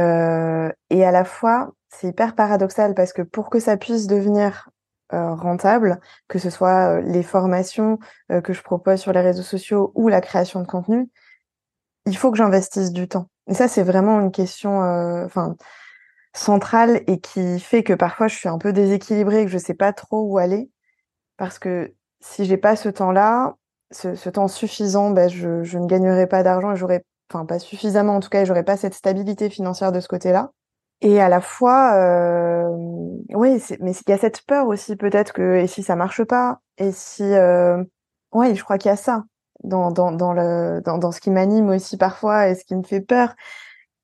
[0.90, 4.68] et à la fois c'est hyper paradoxal parce que pour que ça puisse devenir
[5.12, 7.98] euh, rentable, que ce soit euh, les formations
[8.30, 11.08] euh, que je propose sur les réseaux sociaux ou la création de contenu,
[12.06, 13.28] il faut que j'investisse du temps.
[13.48, 14.78] Et ça, c'est vraiment une question
[15.24, 15.56] enfin
[16.32, 19.92] centrale et qui fait que parfois je suis un peu déséquilibrée, que je sais pas
[19.92, 20.70] trop où aller.
[21.36, 23.56] Parce que si j'ai pas ce temps-là,
[23.90, 28.16] ce, temps suffisant, ben je, je ne gagnerai pas d'argent et j'aurais, enfin pas suffisamment
[28.16, 30.52] en tout cas, j'aurais pas cette stabilité financière de ce côté-là.
[31.02, 32.68] Et à la fois, euh,
[33.34, 36.60] oui, mais il y a cette peur aussi peut-être que et si ça marche pas,
[36.76, 37.82] et si, euh,
[38.32, 39.24] oui, je crois qu'il y a ça
[39.64, 42.82] dans dans dans le dans, dans ce qui m'anime aussi parfois et ce qui me
[42.82, 43.34] fait peur.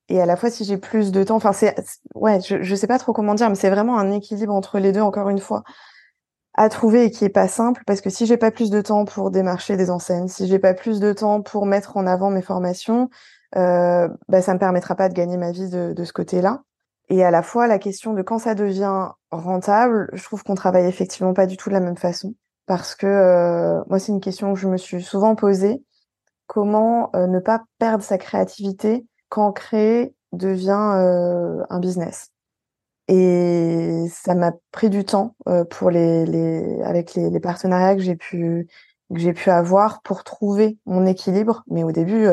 [0.08, 1.74] Et à la fois, si j'ai plus de temps, enfin c'est,
[2.14, 4.92] ouais, je je sais pas trop comment dire, mais c'est vraiment un équilibre entre les
[4.92, 5.64] deux encore une fois
[6.54, 9.04] à trouver et qui est pas simple parce que si j'ai pas plus de temps
[9.04, 12.42] pour démarcher des enseignes, si j'ai pas plus de temps pour mettre en avant mes
[12.42, 13.10] formations,
[13.56, 16.62] euh, bah, ça me permettra pas de gagner ma vie de, de ce côté-là.
[17.08, 20.86] Et à la fois, la question de quand ça devient rentable, je trouve qu'on travaille
[20.86, 22.34] effectivement pas du tout de la même façon.
[22.66, 25.82] Parce que euh, moi, c'est une question que je me suis souvent posée.
[26.48, 32.30] Comment euh, ne pas perdre sa créativité quand créer devient euh, un business?
[33.08, 35.36] Et ça m'a pris du temps
[35.70, 38.66] pour les, les avec les, les partenariats que j'ai pu
[39.14, 41.62] que j'ai pu avoir pour trouver mon équilibre.
[41.68, 42.26] Mais au début,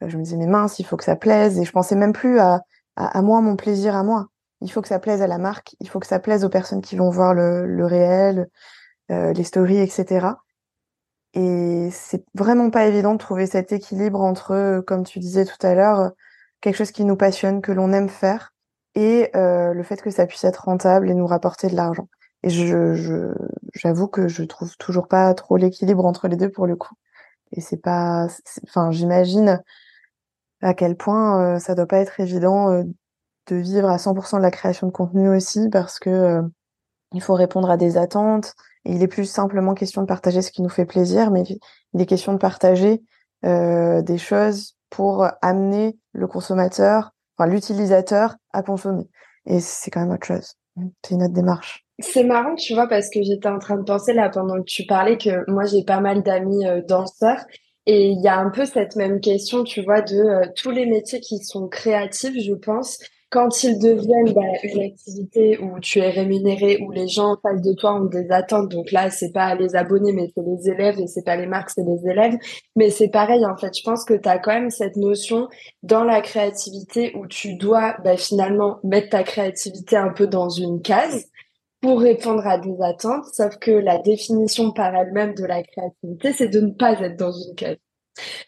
[0.00, 1.58] je me disais mais mince, il faut que ça plaise.
[1.58, 2.62] Et je pensais même plus à
[2.96, 4.28] à, moi mon plaisir à moi.
[4.60, 6.82] Il faut que ça plaise à la marque, il faut que ça plaise aux personnes
[6.82, 8.48] qui vont voir le, le réel,
[9.10, 10.28] euh, les stories, etc.
[11.34, 15.74] Et c'est vraiment pas évident de trouver cet équilibre entre, comme tu disais tout à
[15.74, 16.12] l'heure,
[16.60, 18.54] quelque chose qui nous passionne, que l'on aime faire,
[18.94, 22.08] et euh, le fait que ça puisse être rentable et nous rapporter de l'argent.
[22.44, 23.34] Et je,
[23.74, 26.94] j'avoue que je trouve toujours pas trop l'équilibre entre les deux pour le coup.
[27.52, 28.28] Et c'est pas,
[28.66, 29.62] enfin, j'imagine
[30.64, 32.82] à quel point euh, ça doit pas être évident euh,
[33.48, 36.42] de vivre à 100% de la création de contenu aussi parce que euh,
[37.12, 38.54] il faut répondre à des attentes.
[38.86, 41.42] Il est plus simplement question de partager ce qui nous fait plaisir, mais
[41.92, 43.02] il est question de partager
[43.42, 49.04] des choses pour amener le consommateur, enfin l'utilisateur à consommer.
[49.46, 50.54] Et c'est quand même autre chose.
[51.02, 51.84] C'est une autre démarche.
[51.98, 54.84] C'est marrant, tu vois, parce que j'étais en train de penser là pendant que tu
[54.86, 57.44] parlais que moi j'ai pas mal d'amis danseurs
[57.86, 60.86] et il y a un peu cette même question, tu vois, de euh, tous les
[60.86, 62.98] métiers qui sont créatifs, je pense,
[63.34, 67.60] quand ils deviennent bah, une activité où tu es rémunéré, où les gens en face
[67.60, 71.00] de toi ont des attentes, donc là, c'est pas les abonnés, mais c'est les élèves,
[71.00, 72.36] et c'est pas les marques, c'est les élèves.
[72.76, 75.48] Mais c'est pareil, en fait, je pense que tu as quand même cette notion
[75.82, 80.80] dans la créativité où tu dois bah, finalement mettre ta créativité un peu dans une
[80.80, 81.26] case
[81.84, 86.48] pour répondre à des attentes, sauf que la définition par elle-même de la créativité, c'est
[86.48, 87.76] de ne pas être dans une case.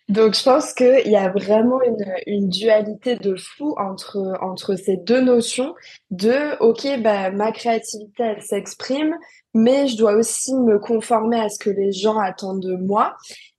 [0.08, 1.80] Donc je pense qu'il y a vraiment
[2.26, 5.74] une, dualité de fou entre, entre ces deux notions
[6.10, 9.16] de ok bah ma créativité elle s'exprime
[9.54, 13.16] mais je dois aussi me conformer à ce que les gens attendent de moi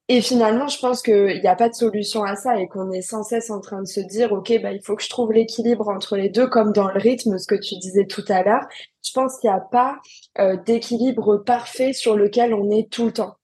[0.09, 3.01] Et finalement, je pense qu'il n'y a pas de solution à ça et qu'on est
[3.01, 5.89] sans cesse en train de se dire, OK, bah, il faut que je trouve l'équilibre
[5.89, 8.65] entre les deux, comme dans le rythme, ce que tu disais tout à l'heure.
[9.05, 9.97] Je pense qu'il n'y a pas
[10.39, 13.35] euh, d'équilibre parfait sur lequel on est tout le temps.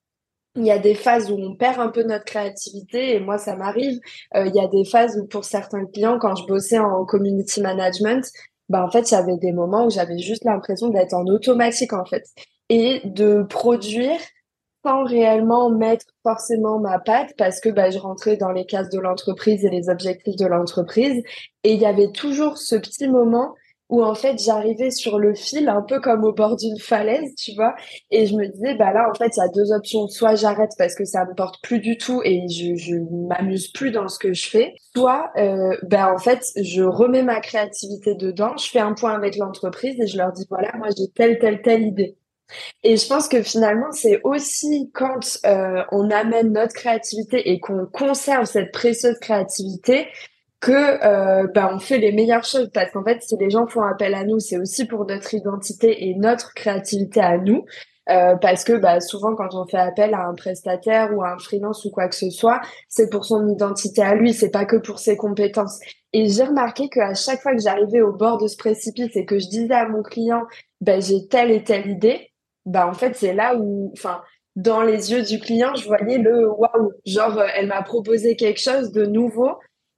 [0.56, 3.56] Il y a des phases où on perd un peu notre créativité et moi ça
[3.56, 4.00] m'arrive.
[4.36, 7.60] Euh, il y a des phases où pour certains clients, quand je bossais en community
[7.60, 8.24] management,
[8.70, 12.24] bah en fait avait des moments où j'avais juste l'impression d'être en automatique en fait
[12.70, 14.20] et de produire
[14.84, 19.00] sans réellement mettre forcément ma patte parce que bah, je rentrais dans les cases de
[19.00, 21.24] l'entreprise et les objectifs de l'entreprise.
[21.64, 23.54] Et il y avait toujours ce petit moment
[23.90, 27.54] où en fait j'arrivais sur le fil, un peu comme au bord d'une falaise, tu
[27.54, 27.76] vois,
[28.10, 30.72] et je me disais, bah là en fait il y a deux options, soit j'arrête
[30.78, 32.96] parce que ça me porte plus du tout et je, je
[33.28, 37.40] m'amuse plus dans ce que je fais, soit euh, bah en fait je remets ma
[37.40, 41.10] créativité dedans, je fais un point avec l'entreprise et je leur dis, voilà, moi j'ai
[41.14, 42.18] telle, telle, telle idée.
[42.84, 47.86] Et je pense que finalement, c'est aussi quand euh, on amène notre créativité et qu'on
[47.86, 50.08] conserve cette précieuse créativité
[50.60, 52.70] que euh, bah, on fait les meilleures choses.
[52.74, 56.08] Parce qu'en fait, si les gens font appel à nous, c'est aussi pour notre identité
[56.08, 57.66] et notre créativité à nous.
[58.10, 61.38] Euh, parce que bah, souvent quand on fait appel à un prestataire ou à un
[61.38, 64.76] freelance ou quoi que ce soit, c'est pour son identité à lui, c'est pas que
[64.76, 65.80] pour ses compétences.
[66.12, 69.40] Et j'ai remarqué qu'à chaque fois que j'arrivais au bord de ce précipice et que
[69.40, 70.44] je disais à mon client,
[70.82, 72.33] bah, j'ai telle et telle idée,
[72.66, 74.22] bah en fait c'est là où enfin
[74.56, 76.92] dans les yeux du client je voyais le waouh.
[77.06, 79.52] Genre euh, elle m'a proposé quelque chose de nouveau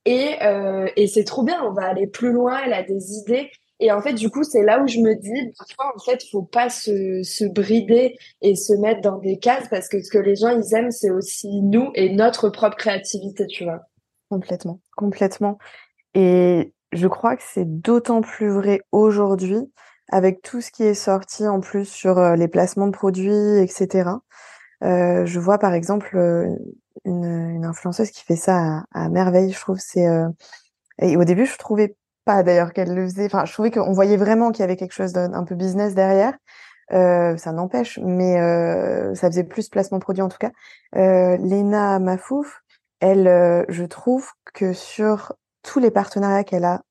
[0.05, 1.61] et euh, et c'est trop bien.
[1.63, 2.59] On va aller plus loin.
[2.65, 3.51] Elle a des idées.
[3.79, 6.43] Et en fait du coup c'est là où je me dis parfois en fait faut
[6.43, 10.37] pas se, se brider et se mettre dans des cases parce que ce que les
[10.37, 13.81] gens ils aiment c'est aussi nous et notre propre créativité tu vois.
[14.29, 14.79] Complètement.
[14.95, 15.57] Complètement.
[16.13, 19.69] Et je crois que c'est d'autant plus vrai aujourd'hui
[20.09, 24.09] avec tout ce qui est sorti en plus sur les placements de produits, etc.
[24.81, 26.15] Je vois par exemple
[27.05, 29.79] une, influenceuse qui fait ça à, merveille, je trouve.
[29.79, 30.07] C'est
[30.99, 33.25] et au début je trouvais pas d'ailleurs qu'elle le faisait.
[33.25, 36.33] Enfin, je trouvais qu'on voyait vraiment qu'il y avait quelque chose d'un peu business derrière.
[36.91, 38.35] Ça n'empêche, mais
[39.15, 40.51] ça faisait plus placement produit en tout cas.
[40.93, 42.61] Lena Mafouf,
[42.99, 46.81] elle, je trouve que sur tous les partenariats qu'elle a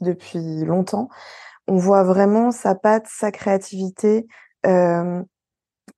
[0.00, 1.08] depuis longtemps,
[1.68, 4.26] on voit vraiment sa patte, sa créativité.
[4.66, 5.22] Euh,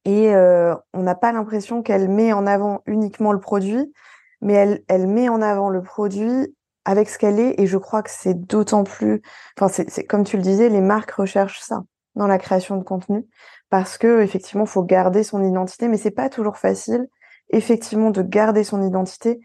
[0.04, 3.92] et euh, on n'a pas l'impression qu'elle met en avant uniquement le produit,
[4.40, 6.54] mais elle, met en avant le produit
[6.84, 7.60] avec ce qu'elle est.
[7.60, 9.22] Et je crois que c'est d'autant plus,
[9.58, 11.82] enfin, c'est comme tu le disais, les marques recherchent ça
[12.16, 13.26] dans la création de contenu
[13.70, 17.08] parce que effectivement, faut garder son identité, mais c'est pas toujours facile,
[17.50, 19.40] effectivement, de garder son identité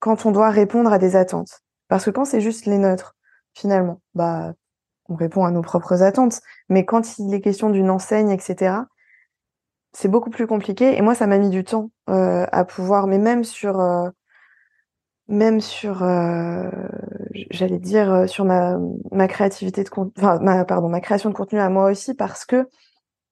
[0.00, 1.62] quand on doit répondre à des attentes.
[1.88, 3.16] Parce que quand c'est juste les neutres,
[3.54, 4.52] finalement, bah
[5.10, 6.40] on répond à nos propres attentes.
[6.68, 8.76] Mais quand il est question d'une enseigne, etc.,
[9.92, 10.96] c'est beaucoup plus compliqué.
[10.96, 14.08] Et moi, ça m'a mis du temps euh, à pouvoir, mais même sur, euh,
[15.28, 16.70] même sur, euh,
[17.50, 22.68] j'allais dire sur ma créativité de création de contenu à moi aussi, parce que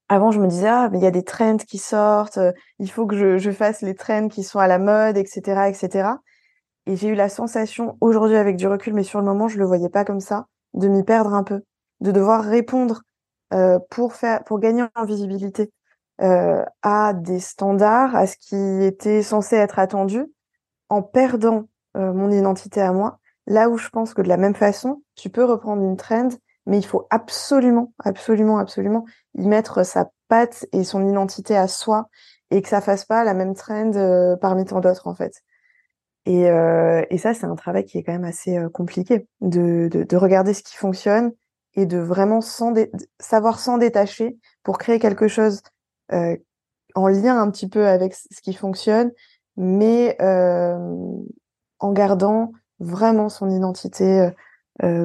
[0.09, 2.39] avant, je me disais ah, mais il y a des trends qui sortent,
[2.79, 6.11] il faut que je, je fasse les trends qui sont à la mode, etc., etc.
[6.87, 9.67] Et j'ai eu la sensation aujourd'hui avec du recul, mais sur le moment, je le
[9.67, 11.63] voyais pas comme ça de m'y perdre un peu,
[12.01, 13.03] de devoir répondre
[13.55, 15.73] euh, pour faire, pour gagner en visibilité
[16.21, 20.27] euh, à des standards, à ce qui était censé être attendu,
[20.91, 23.19] en perdant euh, mon identité à moi.
[23.47, 26.29] Là où je pense que de la même façon, tu peux reprendre une trend,
[26.67, 32.09] mais il faut absolument, absolument, absolument y mettre sa patte et son identité à soi
[32.51, 33.93] et que ça fasse pas la même trend
[34.41, 35.43] parmi tant d'autres en fait.
[36.29, 39.89] Et, euh, et ça, c'est un travail qui est quand même assez euh, compliqué, de,
[39.91, 41.33] de, de, regarder ce qui fonctionne
[41.73, 45.63] et de vraiment savoir s'en détacher pour créer quelque chose
[46.13, 46.37] euh,
[46.95, 49.11] en lien un petit peu avec ce qui fonctionne,
[49.57, 54.29] mais en gardant vraiment son identité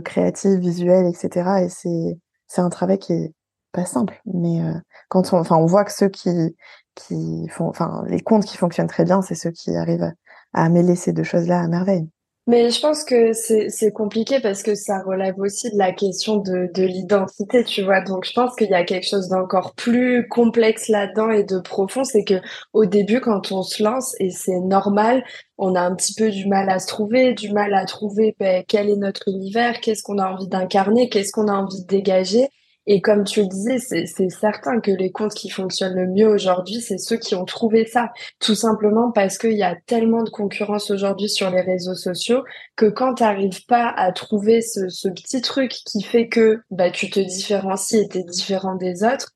[0.04, 1.64] créative, visuelle, etc.
[1.64, 3.34] Et c'est un travail qui est
[3.72, 4.62] pas simple, mais
[5.10, 6.56] quand on, voit que ceux qui
[6.96, 10.12] qui font, enfin, les comptes qui fonctionnent très bien, c'est ceux qui arrivent
[10.54, 12.08] à mêler ces deux choses-là à merveille.
[12.46, 16.70] Mais je pense que c'est compliqué parce que ça relève aussi de la question de,
[16.74, 18.02] de l'identité, tu vois.
[18.02, 22.04] Donc je pense qu'il y a quelque chose d'encore plus complexe là-dedans et de profond,
[22.04, 22.42] c'est que
[22.74, 25.24] au début, quand on se lance, et c'est normal,
[25.58, 28.62] on a un petit peu du mal à se trouver, du mal à trouver ben,
[28.68, 32.50] quel est notre univers, qu'est-ce qu'on a envie d'incarner, qu'est-ce qu'on a envie de dégager.
[32.86, 36.82] Et comme tu le disais, c'est certain que les comptes qui fonctionnent le mieux aujourd'hui,
[36.82, 38.12] c'est ceux qui ont trouvé ça.
[38.40, 42.44] Tout simplement parce qu'il y a tellement de concurrence aujourd'hui sur les réseaux sociaux
[42.76, 46.92] que quand tu n'arrives pas à trouver ce, ce, petit truc qui fait que bah,
[46.92, 49.32] tu te différencies et tu es différent des autres,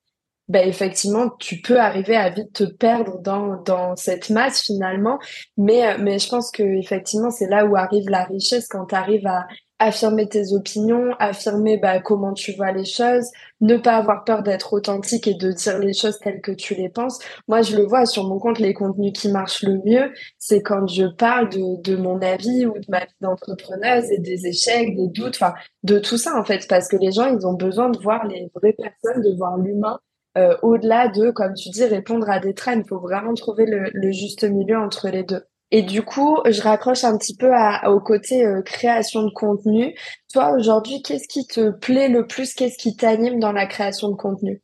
[0.47, 5.19] ben effectivement, tu peux arriver à vite te perdre dans, dans cette masse finalement.
[5.57, 9.27] Mais, mais je pense que effectivement, c'est là où arrive la richesse quand tu arrives
[9.27, 9.45] à
[9.79, 13.29] affirmer tes opinions, affirmer bah, comment tu vois les choses,
[13.61, 16.89] ne pas avoir peur d'être authentique et de dire les choses telles que tu les
[16.89, 17.19] penses.
[17.47, 20.87] Moi, je le vois sur mon compte, les contenus qui marchent le mieux, c'est quand
[20.87, 25.07] je parle de, de mon avis ou de ma vie d'entrepreneuse et des échecs, des
[25.07, 27.99] doutes, enfin, de tout ça en fait, parce que les gens, ils ont besoin de
[27.99, 29.99] voir les vraies personnes, de voir l'humain.
[30.37, 33.89] Euh, au-delà de, comme tu dis, répondre à des traînes, il faut vraiment trouver le,
[33.91, 35.43] le juste milieu entre les deux.
[35.71, 39.93] Et du coup, je raccroche un petit peu à, au côté euh, création de contenu.
[40.31, 42.53] Toi, aujourd'hui, qu'est-ce qui te plaît le plus?
[42.53, 44.61] Qu'est-ce qui t'anime dans la création de contenu?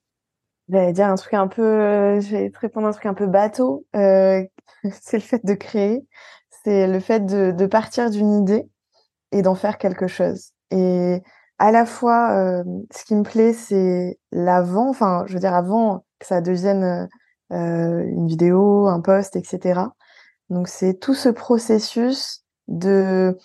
[0.69, 3.27] J'allais dire un truc un peu, euh, je vais te répondre un truc un peu
[3.27, 3.85] bateau.
[3.95, 4.43] Euh,
[5.01, 6.07] c'est le fait de créer,
[6.63, 8.65] c'est le fait de, de partir d'une idée
[9.33, 10.51] et d'en faire quelque chose.
[10.71, 11.21] Et
[11.59, 16.05] à la fois, euh, ce qui me plaît, c'est l'avant, enfin, je veux dire avant
[16.19, 17.07] que ça devienne
[17.51, 19.81] euh, une vidéo, un post, etc.
[20.53, 23.35] Donc c'est tout ce processus de,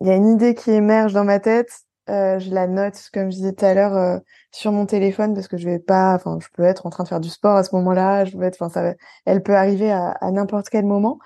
[0.00, 1.70] il y a une idée qui émerge dans ma tête,
[2.08, 4.18] euh, je la note comme je disais tout à l'heure euh,
[4.52, 7.08] sur mon téléphone parce que je vais pas, enfin je peux être en train de
[7.08, 8.94] faire du sport à ce moment-là, je peux être, enfin ça,
[9.26, 11.18] elle peut arriver à, n'importe quel moment.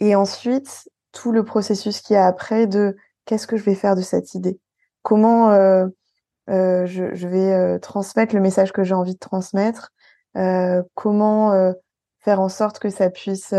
[0.00, 4.02] Et ensuite tout le processus qui a après de qu'est-ce que je vais faire de
[4.02, 4.58] cette idée,
[5.02, 5.86] comment euh,
[6.48, 9.92] je, vais transmettre le message que j'ai envie de transmettre,
[10.94, 11.72] comment
[12.20, 13.54] faire en sorte que ça puisse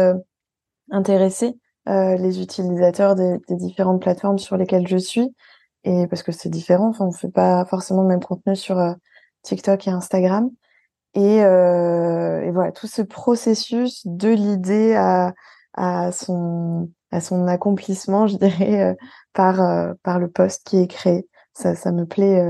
[0.91, 5.35] intéresser euh, les utilisateurs des, des, différentes plateformes sur lesquelles je suis.
[5.83, 8.93] Et parce que c'est différent, enfin, on fait pas forcément le même contenu sur euh,
[9.43, 10.49] TikTok et Instagram.
[11.15, 15.33] Et, euh, et, voilà, tout ce processus de l'idée à,
[15.73, 18.93] à, son, à son accomplissement, je dirais, euh,
[19.33, 21.27] par, euh, par le poste qui est créé.
[21.53, 22.41] Ça, ça me plaît,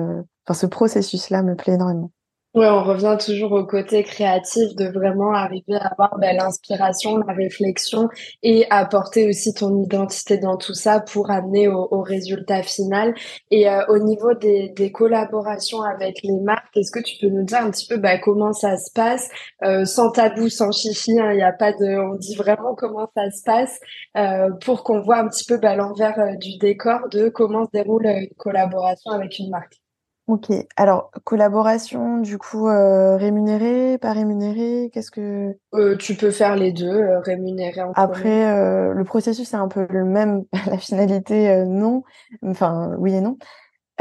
[0.48, 2.12] enfin, ce processus-là me plaît énormément.
[2.56, 7.34] Ouais, on revient toujours au côté créatif de vraiment arriver à avoir ben, l'inspiration, la
[7.34, 8.08] réflexion
[8.44, 13.13] et apporter aussi ton identité dans tout ça pour amener au, au résultat final.
[13.52, 17.44] Et euh, au niveau des, des, collaborations avec les marques, est-ce que tu peux nous
[17.44, 19.30] dire un petit peu ben, comment ça se passe?
[19.63, 23.10] Euh, sans tabou, sans chichi hein, Il n'y a pas de, on dit vraiment comment
[23.18, 23.80] ça se passe
[24.15, 28.06] euh, pour qu'on voit un petit peu ben, l'envers du décor de comment se déroule
[28.06, 29.82] une collaboration avec une marque.
[30.28, 35.56] Ok, alors collaboration, du coup, euh, rémunérée, pas rémunérée, qu'est-ce que...
[35.76, 39.68] Euh, tu peux faire les deux, euh, rémunérée en Après, euh, le processus est un
[39.68, 42.04] peu le même, la finalité, euh, non,
[42.44, 43.38] enfin, oui et non.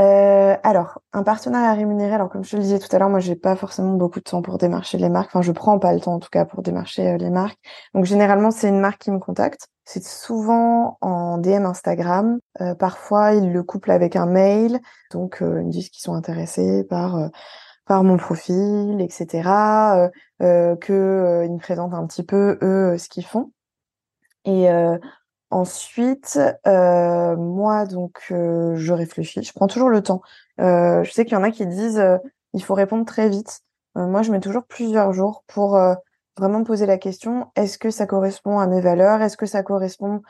[0.00, 3.20] Euh, alors, un partenariat rémunéré, alors comme je te le disais tout à l'heure, moi
[3.20, 6.00] j'ai pas forcément beaucoup de temps pour démarcher les marques, enfin je prends pas le
[6.00, 7.58] temps en tout cas pour démarcher euh, les marques.
[7.94, 9.68] Donc généralement c'est une marque qui me contacte.
[9.84, 12.38] C'est souvent en DM Instagram.
[12.60, 14.80] Euh, parfois ils le couplent avec un mail,
[15.12, 17.28] donc euh, ils me disent qu'ils sont intéressés par euh,
[17.86, 20.10] par mon profil, etc.
[20.40, 23.52] Que ils me présentent un petit peu eux ce qu'ils font.
[24.46, 24.68] Et
[25.50, 29.42] Ensuite, euh, moi, donc, euh, je réfléchis.
[29.42, 30.20] Je prends toujours le temps.
[30.60, 32.02] Euh, je sais qu'il y en a qui disent
[32.54, 33.60] il faut répondre très vite.
[33.94, 35.78] Moi, je mets toujours plusieurs jours pour
[36.36, 39.22] vraiment poser la question est-ce que ça correspond à mes valeurs?
[39.22, 40.22] Est-ce que ça correspond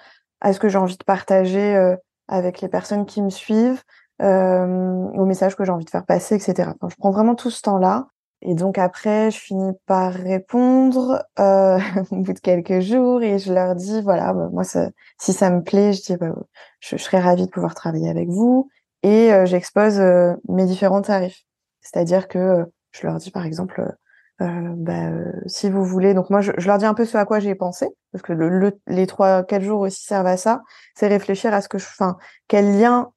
[0.43, 1.97] à ce que j'ai envie de partager
[2.29, 3.83] avec les personnes qui me suivent
[4.21, 6.73] au message que j'ai envie de faire passer, etc.
[6.75, 8.09] Enfin, je prends vraiment tout ce temps-là.
[8.45, 11.79] Et donc après, je finis par répondre euh,
[12.11, 15.51] au bout de quelques jours et je leur dis voilà, bah, moi ça, si ça
[15.51, 16.35] me plaît, je dis bah,
[16.81, 18.69] je, je, serais ravie de pouvoir travailler avec vous
[19.03, 21.45] et euh, j'expose euh, mes différents tarifs.
[21.81, 23.97] C'est-à-dire que euh, je leur dis par exemple
[24.43, 25.11] euh, bah,
[25.47, 27.55] si vous voulez, donc moi je, je, leur dis un peu ce à quoi j'ai
[27.55, 30.63] pensé parce que le, le, les trois quatre jours aussi servent à ça,
[30.95, 33.11] c'est réfléchir à ce que je, enfin quel lien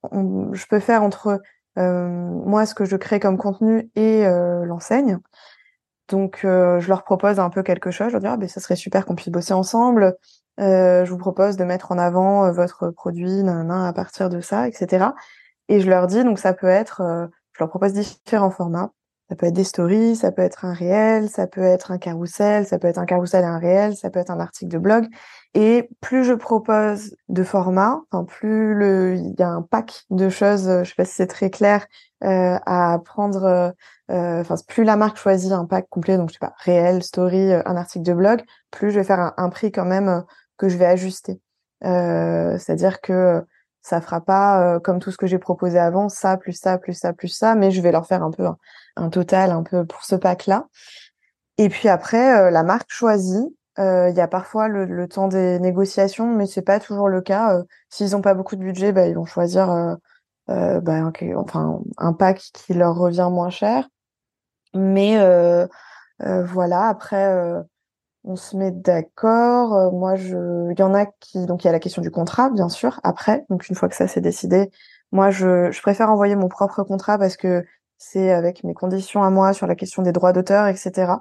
[0.54, 1.38] je peux faire entre euh,
[1.78, 5.20] moi ce que je crée comme contenu et euh, l'enseigne.
[6.10, 8.08] Donc euh, je leur propose un peu quelque chose.
[8.08, 10.16] Je leur dis ah ben ça serait super qu'on puisse bosser ensemble.
[10.58, 15.08] je vous propose de mettre en avant votre produit nanana, à partir de ça, etc.
[15.70, 17.02] Et je leur dis donc ça peut être,
[17.54, 18.92] je leur propose différents formats.
[19.30, 22.66] Ça peut être des stories, ça peut être un réel, ça peut être un carrousel,
[22.66, 25.08] ça peut être un carrousel et un réel, ça peut être un article de blog.
[25.60, 30.70] Et plus je propose de formats, enfin plus il y a un pack de choses,
[30.84, 31.88] je sais pas si c'est très clair,
[32.24, 33.74] euh, à prendre.
[34.12, 37.54] Euh, enfin, plus la marque choisit un pack complet, donc je sais pas, réel, story,
[37.54, 40.24] un article de blog, plus je vais faire un, prix quand même
[40.58, 41.42] que je vais ajuster.
[41.84, 43.44] Euh, C'est-à-dire que
[43.82, 46.94] ça fera pas euh, comme tout ce que j'ai proposé avant, ça plus ça plus
[46.94, 48.58] ça plus ça, mais je vais leur faire un peu un,
[48.96, 50.68] un total un peu pour ce pack-là.
[51.58, 53.57] Et puis après, euh, la marque choisit.
[53.80, 57.58] Euh, il y a parfois le, temps des négociations, mais c'est pas toujours le cas.
[57.58, 59.70] Euh, s'ils ont pas beaucoup de budget, bah, ils vont choisir
[60.50, 63.88] euh, bah, enfin un pack qui leur revient moins cher.
[64.74, 65.18] Mais
[66.20, 66.88] voilà.
[66.88, 67.64] Après,
[68.24, 69.92] on se met d'accord.
[69.94, 72.50] moi, je, il y en a qui, donc il y a la question du contrat,
[72.50, 73.00] bien sûr.
[73.04, 74.72] Après, donc une fois que ça c'est décidé,
[75.12, 77.66] moi, je préfère envoyer mon propre contrat parce que
[77.98, 81.14] c'est avec mes conditions à moi sur la question des droits d'auteur, etc.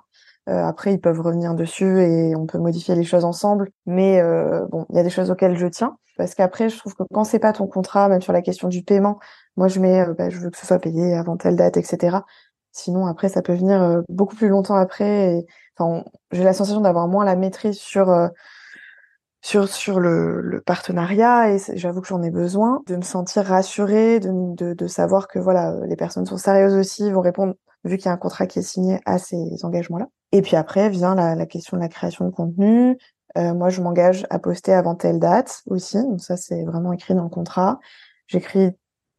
[0.49, 3.70] Euh, après, ils peuvent revenir dessus et on peut modifier les choses ensemble.
[3.84, 6.94] Mais euh, bon, il y a des choses auxquelles je tiens parce qu'après, je trouve
[6.94, 9.18] que quand c'est pas ton contrat, même sur la question du paiement,
[9.57, 12.18] moi je mets, euh, bah, je veux que ce soit payé avant telle date, etc.
[12.72, 15.44] Sinon, après, ça peut venir beaucoup plus longtemps après.
[15.78, 18.11] Enfin, j'ai la sensation d'avoir moins la maîtrise sur
[19.42, 24.20] sur sur le, le partenariat et j'avoue que j'en ai besoin de me sentir rassurée,
[24.20, 27.55] de, de, de savoir que voilà, les personnes sont sérieuses aussi, vont répondre
[27.87, 30.09] vu qu'il y a un contrat qui est signé à ces engagements-là.
[30.32, 32.99] Et puis après vient la, question de la création de contenu.
[33.37, 36.03] Euh, moi, je m'engage à poster avant telle date aussi.
[36.03, 37.80] Donc ça, c'est vraiment écrit dans le contrat.
[38.26, 38.70] J'écris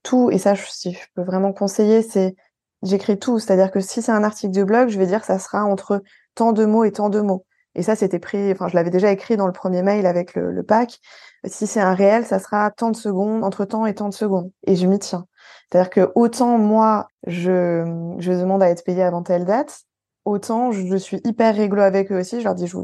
[0.03, 0.29] tout.
[0.31, 2.35] Et ça, si je peux vraiment conseiller, c'est
[2.83, 3.39] j'écris tout.
[3.39, 6.03] C'est-à-dire que si c'est un article de blog, je vais dire ça sera entre
[6.35, 7.45] tant de mots et tant de mots.
[7.77, 10.63] Et ça, c'était pris, enfin, je l'avais déjà écrit dans le premier mail avec le,
[10.63, 10.99] pack.
[11.45, 14.51] Si c'est un réel, ça sera tant de secondes, entre tant et tant de secondes.
[14.65, 15.27] Et je m'y tiens.
[15.71, 19.81] C'est-à-dire que autant moi, je, je demande à être payé avant telle date,
[20.25, 22.39] autant je, suis hyper réglo avec eux aussi.
[22.39, 22.77] Je leur dis, je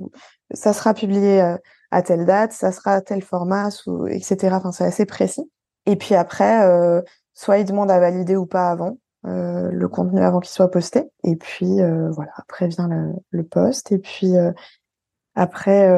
[0.53, 1.57] ça sera publié euh,
[1.89, 3.69] à telle date, ça sera tel format,
[4.09, 4.55] etc.
[4.55, 5.49] Enfin, c'est assez précis.
[5.87, 7.01] Et puis après, euh,
[7.33, 11.09] soit ils demandent à valider ou pas avant euh, le contenu avant qu'il soit posté.
[11.23, 11.77] Et puis
[12.11, 13.91] voilà, après vient le, le post.
[13.91, 14.33] Et puis
[15.36, 15.89] après,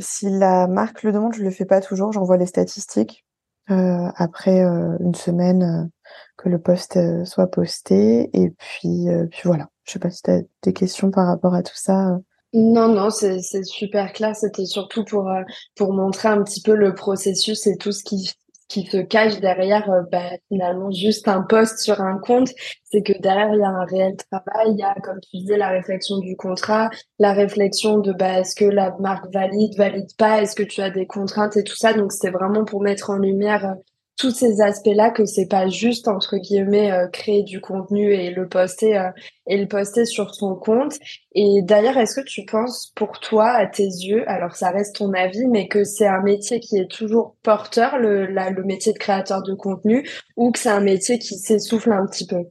[0.00, 2.12] si la marque le demande, je le fais pas toujours.
[2.12, 3.24] J'envoie les statistiques
[3.70, 8.30] euh, après euh, une semaine euh, que le post soit posté.
[8.32, 9.68] Et puis, puis voilà.
[9.84, 12.18] Je sais pas si tu as des questions par rapport à tout ça.
[12.52, 14.34] Non, non, c'est super clair.
[14.34, 15.30] C'était surtout pour,
[15.76, 18.32] pour montrer un petit peu le processus et tout ce qui
[18.70, 22.50] qui se cache derrière euh, bah, finalement juste un post sur un compte,
[22.84, 25.58] c'est que derrière il y a un réel travail, il y a comme tu disais
[25.58, 30.40] la réflexion du contrat, la réflexion de bah est-ce que la marque valide, valide pas,
[30.40, 31.92] est-ce que tu as des contraintes et tout ça.
[31.92, 33.74] Donc c'était vraiment pour mettre en lumière euh,
[34.20, 38.46] tous ces aspects-là que c'est pas juste entre guillemets euh, créer du contenu et le
[38.46, 39.08] poster euh,
[39.46, 40.98] et le poster sur son compte.
[41.34, 45.14] Et d'ailleurs, est-ce que tu penses pour toi, à tes yeux, alors ça reste ton
[45.14, 48.28] avis, mais que c'est un métier qui est toujours porteur, le,
[48.62, 50.06] métier de créateur de contenu,
[50.36, 52.44] ou que c'est un métier qui s'essouffle un petit peu?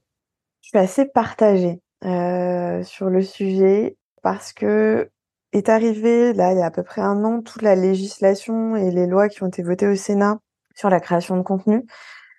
[0.61, 5.11] Je suis assez partagée euh, sur le sujet parce que
[5.51, 8.91] est arrivé là il y a à peu près un an toute la législation et
[8.91, 10.39] les lois qui ont été votées au Sénat
[10.79, 11.85] sur la création de contenu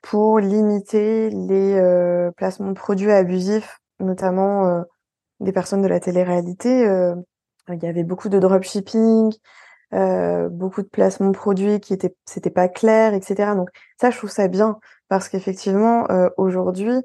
[0.03, 4.83] pour limiter les euh, placements de produits abusifs, notamment euh,
[5.41, 6.87] des personnes de la télé-réalité.
[6.87, 7.15] Euh,
[7.69, 9.31] il y avait beaucoup de dropshipping,
[9.93, 13.55] beaucoup de placements de produits qui étaient c'était pas clair, etc.
[13.55, 13.69] Donc
[14.01, 14.79] ça, je trouve ça bien
[15.09, 16.97] parce qu'effectivement aujourd'hui,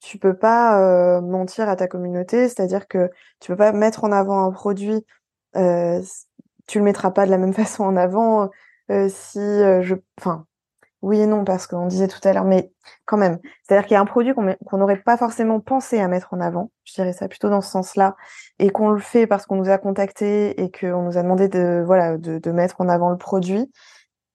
[0.00, 3.10] tu peux pas mentir à ta communauté, c'est-à-dire que
[3.40, 5.04] tu peux pas mettre en avant un produit,
[5.52, 8.48] tu le mettras pas de la même façon en avant
[8.88, 10.46] si je, enfin
[11.02, 12.72] oui et non, parce qu'on disait tout à l'heure, mais
[13.04, 13.38] quand même.
[13.62, 16.70] C'est-à-dire qu'il y a un produit qu'on n'aurait pas forcément pensé à mettre en avant,
[16.84, 18.16] je dirais ça plutôt dans ce sens-là,
[18.58, 21.82] et qu'on le fait parce qu'on nous a contacté et qu'on nous a demandé de,
[21.84, 23.70] voilà, de, de, mettre en avant le produit.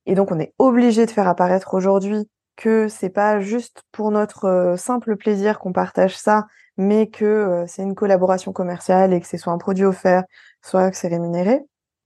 [0.06, 4.46] Et donc, on est obligé de faire apparaître aujourd'hui que c'est pas juste pour notre
[4.46, 6.48] euh, simple plaisir qu'on partage ça,
[6.78, 10.24] mais que euh, c'est une collaboration commerciale et que c'est soit un produit offert,
[10.62, 11.62] soit que c'est rémunéré.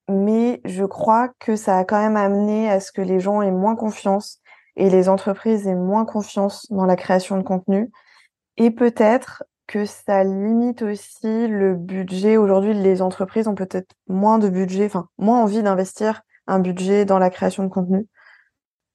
[0.07, 3.51] Mais je crois que ça a quand même amené à ce que les gens aient
[3.51, 4.39] moins confiance
[4.75, 7.91] et les entreprises aient moins confiance dans la création de contenu.
[8.57, 12.37] Et peut-être que ça limite aussi le budget.
[12.37, 17.19] Aujourd'hui, les entreprises ont peut-être moins de budget, enfin moins envie d'investir un budget dans
[17.19, 18.07] la création de contenu.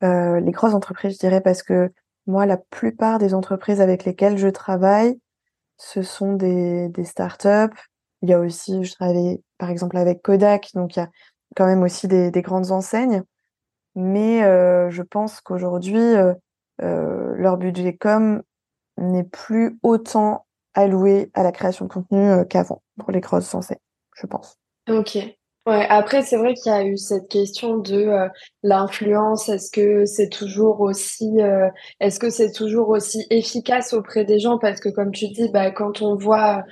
[0.04, 1.92] Euh, les grosses entreprises, je dirais, parce que
[2.26, 5.18] moi, la plupart des entreprises avec lesquelles je travaille,
[5.76, 7.76] ce sont des, des startups.
[8.22, 11.08] Il y a aussi, je travaille par exemple avec Kodak, donc il y a
[11.56, 13.22] quand même aussi des, des grandes enseignes
[14.00, 16.34] mais euh, je pense qu'aujourd'hui, euh,
[16.82, 18.42] euh, leur budget com
[18.98, 23.78] n'est plus autant alloué à la création de contenu qu'avant pour les grosses censées,
[24.14, 24.56] je pense.
[24.88, 25.18] Ok.
[25.66, 28.28] Ouais, après, c'est vrai qu'il y a eu cette question de euh,
[28.62, 29.50] l'influence.
[29.50, 31.68] Est-ce que c'est toujours aussi, euh,
[32.00, 34.58] est-ce que c'est toujours aussi efficace auprès des gens?
[34.58, 36.64] Parce que comme tu dis, bah, quand on voit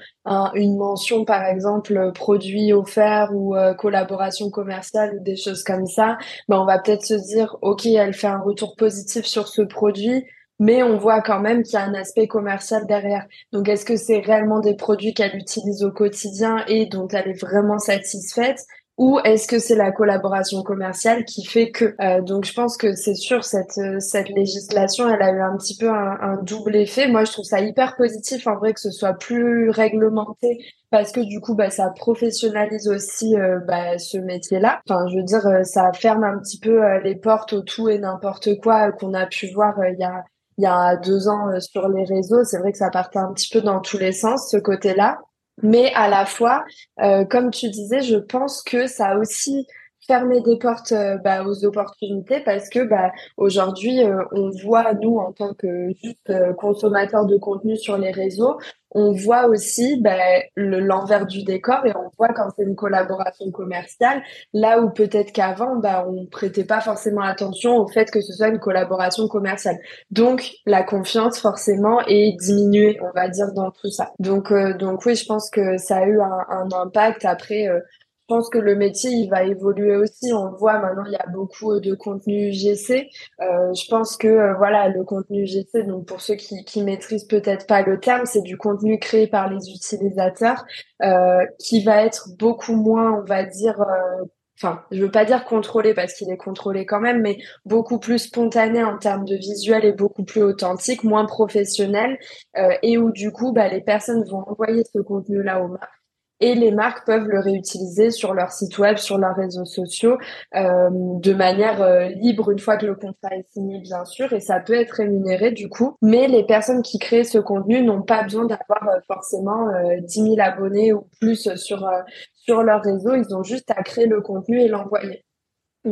[0.55, 6.16] une mention, par exemple, produit offert ou euh, collaboration commerciale ou des choses comme ça,
[6.49, 10.24] bah, on va peut-être se dire, OK, elle fait un retour positif sur ce produit.
[10.61, 13.26] Mais on voit quand même qu'il y a un aspect commercial derrière.
[13.53, 17.41] Donc, est-ce que c'est réellement des produits qu'elle utilise au quotidien et dont elle est
[17.41, 18.59] vraiment satisfaite?
[18.99, 22.96] Ou est-ce que c'est la collaboration commerciale qui fait que euh, donc je pense que
[22.96, 27.07] c'est sûr cette cette législation elle a eu un petit peu un, un, double effet.
[27.07, 30.59] Moi je trouve ça hyper positif en vrai que ce soit plus réglementé
[30.90, 35.16] parce que du coup bah ça professionnalise aussi euh, bah, ce métier là enfin je
[35.16, 38.90] veux dire euh, ça ferme un petit peu les portes au tout et n'importe quoi
[38.90, 40.24] qu'on a pu voir il y a
[40.59, 42.42] il y a deux ans sur les réseaux.
[42.42, 45.18] C'est vrai que ça partait un petit peu dans tous les sens ce côté là
[45.62, 46.64] mais à la fois,
[47.00, 49.66] euh, comme tu disais, je pense que ça aussi
[50.09, 55.18] fermé des portes euh, bah, aux opportunités parce que bah, aujourd'hui, euh, on voit, nous,
[55.18, 58.59] en tant que juste consommateurs de contenu sur les réseaux,
[58.92, 64.22] on voit aussi ben, l'envers du décor et on voit quand c'est une collaboration commerciale,
[64.52, 68.48] là où peut-être qu'avant, ben, on prêtait pas forcément attention au fait que ce soit
[68.48, 69.78] une collaboration commerciale.
[70.11, 74.12] Donc la confiance forcément est diminuée, on va dire, dans tout ça.
[74.18, 77.24] Donc, euh, donc oui, je pense que ça a eu un, un impact.
[77.24, 77.80] Après, euh,
[78.29, 80.33] pense que le métier il va évoluer aussi.
[80.33, 83.09] On le voit maintenant, il y a beaucoup de contenu GC.
[83.41, 87.24] Euh, je pense que euh, voilà, le contenu GC, donc pour ceux qui qui maîtrisent
[87.26, 90.64] peut-être pas le terme, c'est du contenu créé par les utilisateurs
[91.03, 93.81] euh, qui va être beaucoup moins, on va dire.
[93.81, 94.24] Euh,
[94.61, 98.18] enfin, je veux pas dire contrôlé parce qu'il est contrôlé quand même, mais beaucoup plus
[98.18, 102.18] spontané en termes de visuel et beaucoup plus authentique, moins professionnel,
[102.57, 105.97] euh, et où du coup, bah, les personnes vont envoyer ce contenu-là aux marques
[106.41, 110.18] et les marques peuvent le réutiliser sur leur site web, sur leurs réseaux sociaux,
[110.55, 114.41] euh, de manière euh, libre une fois que le contrat est signé, bien sûr, et
[114.41, 115.97] ça peut être rémunéré du coup.
[116.03, 119.68] Mais les personnes qui créent ce contenu n'ont pas besoin d'avoir euh, forcément
[120.01, 121.89] 10 000 abonnés ou plus sur
[122.34, 123.14] sur leur réseau.
[123.14, 125.24] Ils ont juste à créer le contenu et l'envoyer.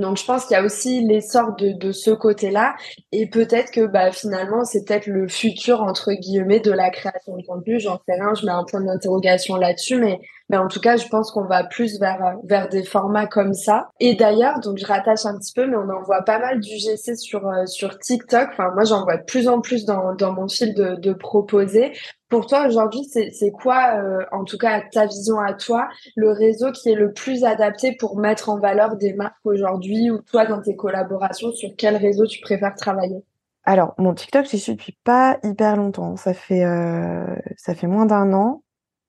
[0.01, 2.75] Donc je pense qu'il y a aussi l'essor de, de ce côté-là
[3.13, 7.43] et peut-être que bah, finalement c'est peut-être le futur entre guillemets de la création de
[7.43, 7.81] contenu.
[7.81, 11.07] J'en sais rien, je mets un point d'interrogation là-dessus, mais mais en tout cas je
[11.09, 13.89] pense qu'on va plus vers vers des formats comme ça.
[14.01, 16.77] Et d'ailleurs donc je rattache un petit peu, mais on en voit pas mal du
[16.77, 18.49] GC sur euh, sur TikTok.
[18.53, 21.93] Enfin moi j'en vois de plus en plus dans dans mon fil de de proposer.
[22.29, 26.73] Pour toi aujourd'hui, c'est quoi, euh, en tout cas ta vision à toi, le réseau
[26.73, 30.61] qui est le plus adapté pour mettre en valeur des marques aujourd'hui ou toi dans
[30.61, 33.23] tes collaborations, sur quel réseau tu préfères travailler?
[33.63, 36.17] Alors mon TikTok, j'y suis depuis pas hyper longtemps.
[36.17, 38.63] Ça fait euh, ça fait moins d'un an.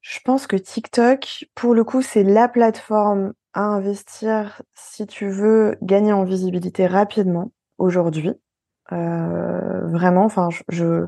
[0.10, 5.78] Je pense que TikTok, pour le coup, c'est la plateforme à investir si tu veux
[5.82, 8.32] gagner en visibilité rapidement aujourd'hui.
[8.94, 11.08] Euh, vraiment, enfin, je,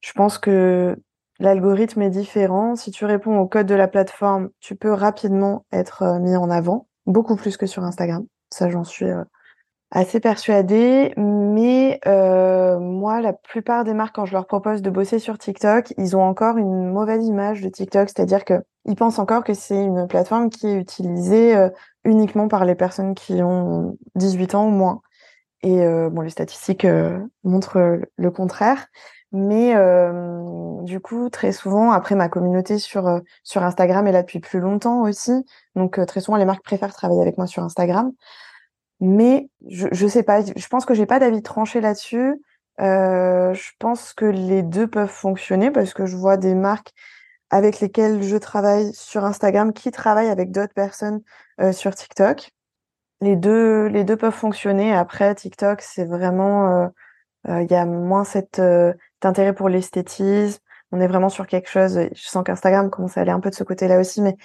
[0.00, 0.96] je pense que
[1.40, 2.76] L'algorithme est différent.
[2.76, 6.50] Si tu réponds au code de la plateforme, tu peux rapidement être euh, mis en
[6.50, 8.26] avant, beaucoup plus que sur Instagram.
[8.50, 9.24] Ça, j'en suis euh,
[9.90, 11.12] assez persuadée.
[11.16, 15.92] Mais euh, moi, la plupart des marques, quand je leur propose de bosser sur TikTok,
[15.98, 18.54] ils ont encore une mauvaise image de TikTok, c'est-à-dire que
[18.86, 21.54] ils pensent encore que c'est une plateforme qui est utilisée
[22.04, 25.02] uniquement par les personnes qui ont 18 ans ou moins.
[25.62, 26.86] Et bon, les statistiques
[27.44, 28.86] montrent le contraire.
[29.32, 34.22] Mais euh, du coup, très souvent, après ma communauté sur euh, sur Instagram est là
[34.22, 35.32] depuis plus longtemps aussi.
[35.76, 38.12] Donc euh, très souvent, les marques préfèrent travailler avec moi sur Instagram.
[39.00, 40.42] Mais je je sais pas.
[40.42, 42.42] Je pense que j'ai pas d'avis tranché là-dessus.
[42.78, 46.92] je pense que les deux peuvent fonctionner parce que je vois des marques
[47.50, 51.22] avec lesquelles je travaille sur Instagram qui travaillent avec d'autres personnes
[51.72, 52.50] sur TikTok.
[53.20, 54.94] Les deux les deux peuvent fonctionner.
[54.94, 56.90] Après, TikTok, c'est vraiment
[57.48, 58.60] il y a moins cette
[59.22, 60.60] d'intérêt pour l'esthétisme.
[60.92, 63.54] On est vraiment sur quelque chose, je sens qu'Instagram commence à aller un peu de
[63.54, 64.36] ce côté-là aussi, mais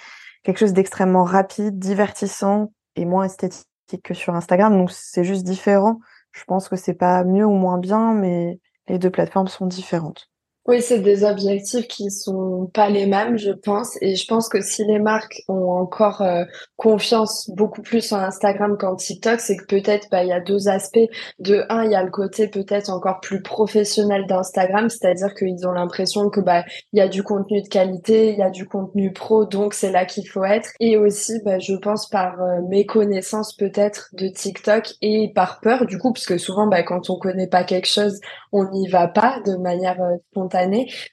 [0.44, 3.66] quelque chose d'extrêmement rapide, divertissant et moins esthétique
[4.02, 4.76] que sur Instagram.
[4.76, 6.00] Donc c'est juste différent.
[6.32, 10.30] Je pense que c'est pas mieux ou moins bien, mais les deux plateformes sont différentes.
[10.68, 13.96] Oui, c'est des objectifs qui sont pas les mêmes, je pense.
[14.00, 16.44] Et je pense que si les marques ont encore euh,
[16.74, 20.68] confiance beaucoup plus en Instagram qu'en TikTok, c'est que peut-être bah, il y a deux
[20.68, 20.98] aspects.
[21.38, 25.72] De un, il y a le côté peut-être encore plus professionnel d'Instagram, c'est-à-dire qu'ils ont
[25.72, 29.12] l'impression que bah il y a du contenu de qualité, il y a du contenu
[29.12, 30.70] pro, donc c'est là qu'il faut être.
[30.80, 35.98] Et aussi, bah, je pense par euh, méconnaissance peut-être de TikTok et par peur du
[35.98, 38.18] coup, parce que souvent, bah, quand on connaît pas quelque chose,
[38.50, 40.55] on n'y va pas de manière euh, spontanée.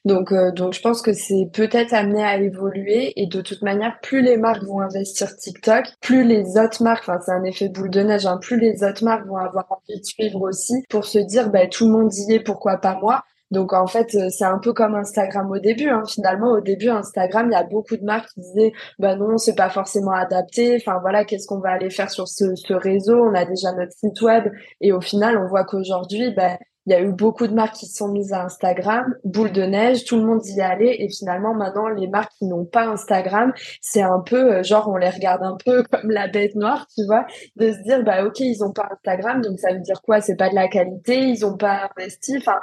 [0.06, 3.14] Donc, euh, donc je pense que c'est peut-être amené à évoluer.
[3.22, 7.20] Et de toute manière, plus les marques vont investir TikTok, plus les autres marques, enfin
[7.26, 10.06] c'est un effet boule de neige, hein, plus les autres marques vont avoir envie de
[10.06, 13.24] suivre aussi pour se dire, bah, tout le monde y est, pourquoi pas moi.
[13.54, 15.88] Donc en fait, euh, c'est un peu comme Instagram au début.
[15.90, 16.04] Hein.
[16.08, 19.56] Finalement, au début, Instagram, il y a beaucoup de marques qui disaient, bah non, c'est
[19.56, 20.76] pas forcément adapté.
[20.78, 23.16] Enfin voilà, qu'est-ce qu'on va aller faire sur ce, ce réseau?
[23.24, 24.52] On a déjà notre site web.
[24.82, 27.86] Et au final, on voit qu'aujourd'hui, bah, il y a eu beaucoup de marques qui
[27.86, 31.54] se sont mises à Instagram, boule de neige, tout le monde y allait et finalement
[31.54, 35.44] maintenant les marques qui n'ont pas Instagram, c'est un peu euh, genre on les regarde
[35.44, 37.26] un peu comme la bête noire, tu vois,
[37.56, 40.22] de se dire bah ok ils ont pas Instagram donc ça veut dire quoi?
[40.22, 42.60] C'est pas de la qualité, ils ont pas investi, enfin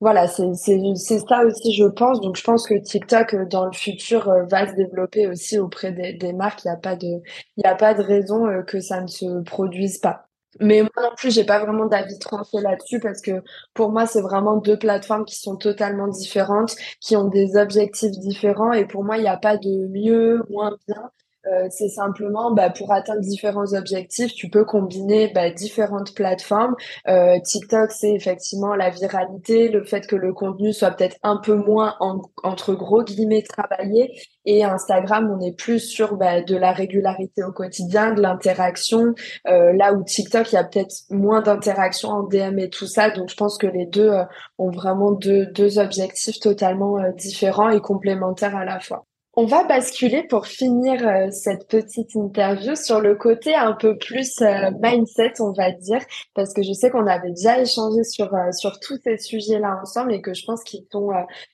[0.00, 2.20] voilà, c'est ça aussi, je pense.
[2.20, 5.90] Donc, je pense que TikTok, euh, dans le futur, euh, va se développer aussi auprès
[5.92, 6.64] des, marques.
[6.64, 7.20] Il n'y a pas de,
[7.56, 10.27] il a pas de raison que ça ne se produise pas.
[10.60, 13.42] Mais moi non plus, j'ai pas vraiment d'avis tranché là-dessus parce que
[13.74, 18.72] pour moi, c'est vraiment deux plateformes qui sont totalement différentes, qui ont des objectifs différents
[18.72, 21.10] et pour moi, il n'y a pas de mieux, moins bien.
[21.52, 26.74] Euh, c'est simplement bah, pour atteindre différents objectifs, tu peux combiner bah, différentes plateformes.
[27.08, 31.54] Euh, TikTok, c'est effectivement la viralité, le fait que le contenu soit peut-être un peu
[31.54, 31.96] moins
[32.42, 34.12] entre gros guillemets travaillé.
[34.50, 39.14] Et Instagram, on est plus sur bah, de la régularité au quotidien, de l'interaction.
[39.46, 43.10] Euh, là où TikTok, il y a peut-être moins d'interaction en DM et tout ça.
[43.10, 44.24] Donc je pense que les deux euh,
[44.56, 49.07] ont vraiment deux, deux objectifs totalement euh, différents et complémentaires à la fois.
[49.40, 54.42] On va basculer pour finir euh, cette petite interview sur le côté un peu plus
[54.42, 56.00] euh, mindset, on va dire,
[56.34, 58.50] parce que je sais qu'on avait déjà échangé sur euh,
[58.82, 61.10] tous ces sujets-là ensemble et que je pense qu'ils sont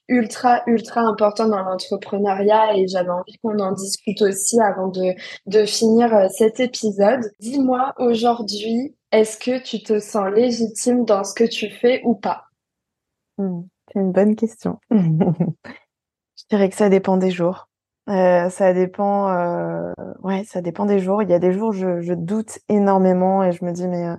[0.08, 5.12] ultra ultra importants dans l'entrepreneuriat et j'avais envie qu'on en discute aussi avant de
[5.44, 7.30] de finir cet épisode.
[7.40, 12.44] Dis-moi aujourd'hui, est-ce que tu te sens légitime dans ce que tu fais ou pas?
[13.36, 13.60] Hmm,
[13.92, 14.78] C'est une bonne question.
[14.90, 17.68] Je dirais que ça dépend des jours.
[18.08, 19.92] Euh, ça dépend, euh,
[20.22, 21.22] ouais, ça dépend des jours.
[21.22, 24.16] Il y a des jours, je, je doute énormément et je me dis mais, euh,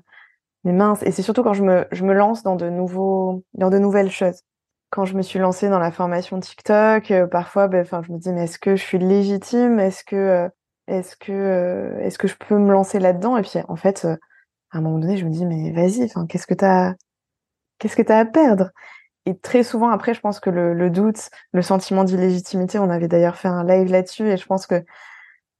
[0.66, 1.04] mais mince.
[1.04, 4.12] Et c'est surtout quand je me, je me lance dans de nouveaux, dans de nouvelles
[4.12, 4.42] choses.
[4.92, 8.32] Quand je me suis lancée dans la formation TikTok, parfois, ben, enfin, je me dis
[8.34, 9.80] mais est-ce que je suis légitime?
[9.80, 10.50] Est-ce que,
[10.88, 13.38] est-ce que, est-ce que je peux me lancer là-dedans?
[13.38, 14.18] Et puis en fait, à
[14.80, 16.96] un moment donné, je me dis mais vas-y, enfin, qu'est-ce que t'as,
[17.80, 18.72] qu'est-ce que t'as à perdre?
[19.26, 23.08] Et très souvent après, je pense que le, le doute, le sentiment d'illégitimité, on avait
[23.08, 24.84] d'ailleurs fait un live là-dessus, et je pense que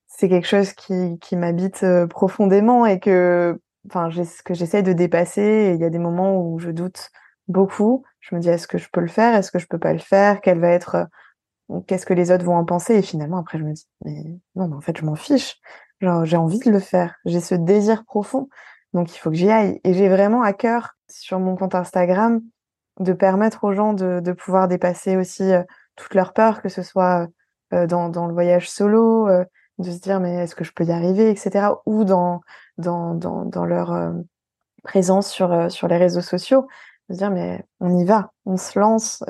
[0.08, 3.60] c'est quelque chose qui, qui m'habite euh, profondément et que,
[3.90, 4.10] enfin,
[4.46, 5.42] que j'essaie de dépasser.
[5.42, 7.10] Et il y a des moments où je doute
[7.48, 8.04] beaucoup.
[8.22, 9.36] Je me dis, est-ce que je peux le faire?
[9.36, 10.42] Est-ce que je peux pas le faire?
[10.42, 12.96] Quel va être euh, Qu'est-ce que les autres vont en penser?
[12.96, 14.24] Et finalement, après, je me dis, mais
[14.56, 15.58] non, mais en fait, je m'en fiche.
[16.00, 17.16] Genre, j'ai envie de le faire.
[17.26, 18.50] J'ai ce désir profond.
[18.94, 19.82] Donc, il faut que j'y aille.
[19.84, 22.42] Et j'ai vraiment à cœur, sur mon compte Instagram,
[23.00, 25.64] de permettre aux gens de, de pouvoir dépasser aussi euh,
[25.96, 27.28] toutes leurs peurs, que ce soit
[27.74, 29.44] euh, dans, dans le voyage solo, euh,
[29.78, 31.68] de se dire mais est-ce que je peux y arriver, etc.
[31.86, 32.42] Ou dans,
[32.78, 34.14] dans, dans, dans leur
[34.84, 36.68] présence sur, sur les réseaux sociaux,
[37.10, 39.22] de se dire mais on y va, on se lance,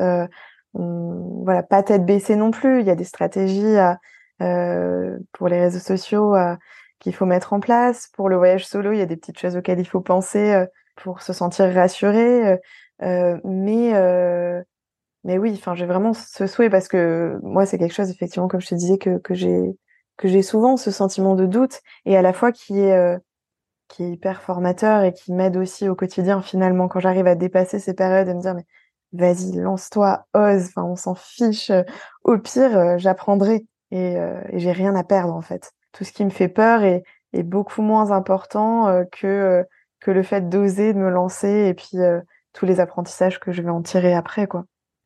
[0.76, 2.82] on, voilà, pas tête baissée non plus.
[2.82, 3.98] Il y a des stratégies à,
[5.32, 6.36] pour les réseaux sociaux
[7.00, 8.10] qu'il faut mettre en place.
[8.14, 10.64] Pour le voyage solo, il y a des petites choses auxquelles il faut penser
[10.96, 12.60] pour se sentir rassuré.
[13.02, 14.62] Euh, mais euh,
[15.24, 18.62] mais oui, enfin j'ai vraiment ce souhait parce que moi c'est quelque chose effectivement comme
[18.62, 19.78] je te disais que que j'ai
[20.18, 23.18] que j'ai souvent ce sentiment de doute et à la fois qui est euh,
[23.90, 26.88] qui est hyper formateur et qui m'aide aussi au quotidien finalement.
[26.88, 28.66] Quand j'arrive à dépasser ces périodes et me dire mais
[29.14, 31.72] vas-y lance-toi ose enfin on s'en fiche.
[32.24, 34.16] Au pire j'apprendrai et,
[34.50, 35.72] et j'ai rien à perdre en fait.
[35.94, 39.66] Tout ce qui me fait peur est, est beaucoup moins important que
[40.02, 41.98] que le fait d'oser de me lancer et puis
[42.56, 44.66] tous les apprentissages que je vais en tirer après, quoi.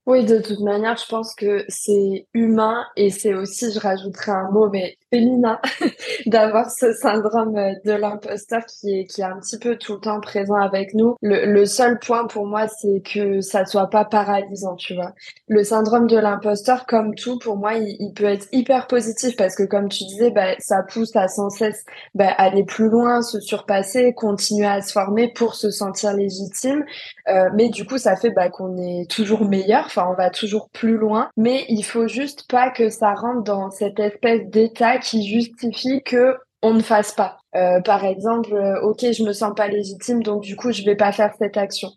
[0.10, 4.50] Oui, de toute manière, je pense que c'est humain et c'est aussi, je rajouterai un
[4.50, 5.60] mot, mais féminin,
[6.26, 7.54] d'avoir ce syndrome
[7.86, 11.16] de l'imposteur qui est, qui est un petit peu tout le temps présent avec nous.
[11.22, 15.14] Le, le seul point pour moi, c'est que ça soit pas paralysant, tu vois.
[15.48, 19.56] Le syndrome de l'imposteur, comme tout, pour moi, il, il, peut être hyper positif parce
[19.56, 21.86] que, comme tu disais, bah, ça pousse à sans cesse
[22.16, 26.84] bah, aller plus loin, se surpasser, continuer à se former pour se sentir légitime.
[27.28, 30.98] Euh, mais du coup, ça fait bah, qu'on est toujours meilleur on va toujours plus
[30.98, 36.04] loin, mais il faut juste pas que ça rentre dans cette espèce d'état qui justifie
[36.04, 37.38] que on ne fasse pas.
[37.56, 40.96] Euh, par exemple, euh, ok, je me sens pas légitime, donc du coup, je vais
[40.96, 41.90] pas faire cette action.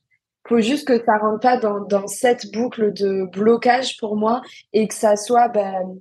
[0.48, 4.40] Faut juste que ça rentre pas dans, dans cette boucle de blocage pour moi
[4.72, 5.98] et que ça soit ben,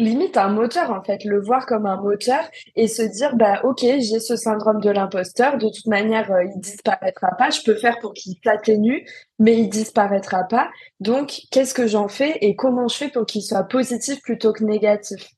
[0.00, 2.40] limite un moteur en fait, le voir comme un moteur
[2.76, 6.60] et se dire bah ok j'ai ce syndrome de l'imposteur, de toute manière euh, il
[6.60, 9.06] disparaîtra pas, je peux faire pour qu'il s'atténue,
[9.38, 10.70] mais il disparaîtra pas.
[11.00, 14.64] Donc qu'est-ce que j'en fais et comment je fais pour qu'il soit positif plutôt que
[14.64, 15.28] négatif?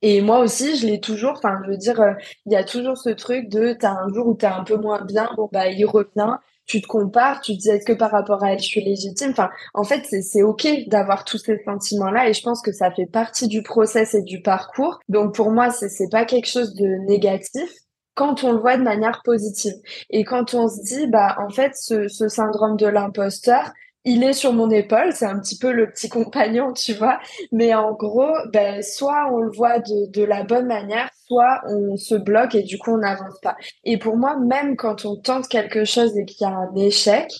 [0.00, 1.32] Et moi aussi, je l'ai toujours.
[1.32, 2.12] Enfin, je veux dire, euh,
[2.46, 5.04] il y a toujours ce truc de t'as un jour où t'es un peu moins
[5.04, 6.38] bien, bon bah il revient
[6.68, 9.30] tu te compares, tu te dis est-ce que par rapport à elle je suis légitime?
[9.30, 13.06] Enfin, en fait, c'est ok d'avoir tous ces sentiments-là et je pense que ça fait
[13.06, 15.00] partie du process et du parcours.
[15.08, 17.70] Donc pour moi, c'est pas quelque chose de négatif.
[18.14, 19.74] quand on le voit de manière positive.
[20.10, 23.72] Et quand on se dit, bah, en fait, ce, ce syndrome de l'imposteur,
[24.04, 27.20] il est sur mon épaule, c'est un petit peu le petit compagnon, tu vois.
[27.52, 31.96] Mais en gros, ben, soit on le voit de, de la bonne manière, soit on
[31.96, 33.56] se bloque et du coup on n'avance pas.
[33.84, 37.30] Et pour moi, même quand on tente quelque chose et qu'il y a un échec,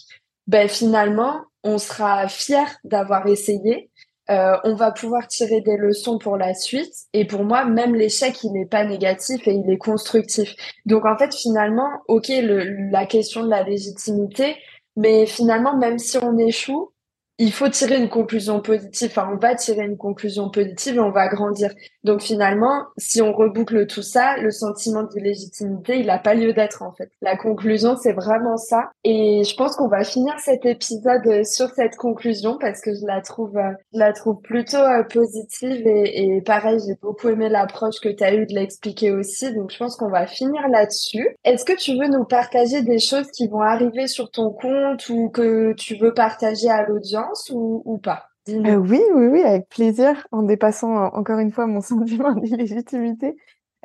[0.47, 3.91] ben finalement, on sera fier d'avoir essayé.
[4.31, 6.93] Euh, on va pouvoir tirer des leçons pour la suite.
[7.13, 10.55] Et pour moi, même l'échec, il n'est pas négatif et il est constructif.
[10.87, 14.57] Donc en fait, finalement, ok, le, la question de la légitimité,
[14.97, 16.93] mais finalement, même si on échoue,
[17.39, 19.09] il faut tirer une conclusion positive.
[19.11, 21.71] Enfin, on va tirer une conclusion positive et on va grandir.
[22.03, 26.83] Donc finalement, si on reboucle tout ça, le sentiment d'illégitimité, il n'a pas lieu d'être
[26.83, 27.11] en fait.
[27.23, 28.91] La conclusion, c'est vraiment ça.
[29.05, 33.21] Et je pense qu'on va finir cet épisode sur cette conclusion parce que je la
[33.21, 38.01] trouve, euh, je la trouve plutôt euh, positive et, et pareil, j'ai beaucoup aimé l'approche
[38.03, 39.55] que tu as eu de l'expliquer aussi.
[39.55, 41.37] Donc je pense qu'on va finir là-dessus.
[41.45, 45.29] Est-ce que tu veux nous partager des choses qui vont arriver sur ton compte ou
[45.29, 47.28] que tu veux partager à l'audience?
[47.51, 48.29] Ou, pas?
[48.49, 53.37] Euh, oui, oui, oui, avec plaisir, en dépassant euh, encore une fois mon sentiment d'illégitimité.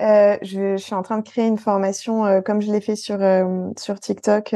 [0.01, 3.19] Euh, je, suis en train de créer une formation, comme je l'ai fait sur
[3.77, 4.55] sur TikTok,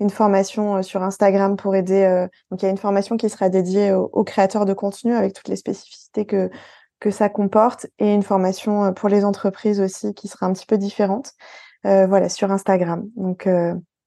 [0.00, 2.26] une formation sur Instagram pour aider.
[2.50, 5.48] donc il y a une formation qui sera dédiée aux, créateurs de contenu avec toutes
[5.48, 6.50] les spécificités que
[6.98, 10.76] que ça comporte, et une formation pour les entreprises aussi qui sera un petit peu
[10.76, 11.34] différente.
[11.84, 13.08] voilà, sur Instagram.
[13.14, 13.48] Donc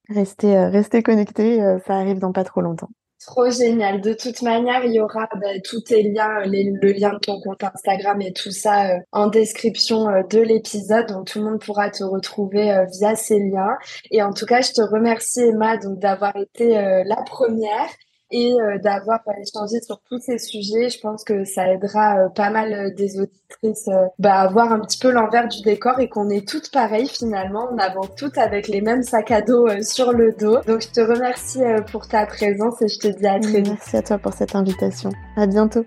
[0.09, 2.89] restez restez connectés, ça arrive dans pas trop longtemps.
[3.25, 3.99] Trop génial.
[3.99, 7.63] De toute manière, il y aura bah, tous tes liens, le lien de ton compte
[7.63, 11.07] Instagram et tout ça euh, en description euh, de l'épisode.
[11.07, 13.75] Donc tout le monde pourra te retrouver euh, via ces liens.
[14.11, 16.69] Et en tout cas, je te remercie Emma donc d'avoir été
[17.05, 17.89] la première
[18.31, 20.89] et euh, d'avoir échangé sur tous ces sujets.
[20.89, 24.79] Je pense que ça aidera euh, pas mal euh, des auditrices bah, à voir un
[24.79, 27.69] petit peu l'envers du décor et qu'on est toutes pareilles finalement.
[27.71, 30.59] On avance toutes avec les mêmes sacs à dos sur le dos.
[30.67, 31.61] Donc je te remercie
[31.91, 33.69] pour ta présence et je te dis à très vite.
[33.69, 35.09] Merci à toi pour cette invitation.
[35.35, 35.85] À bientôt.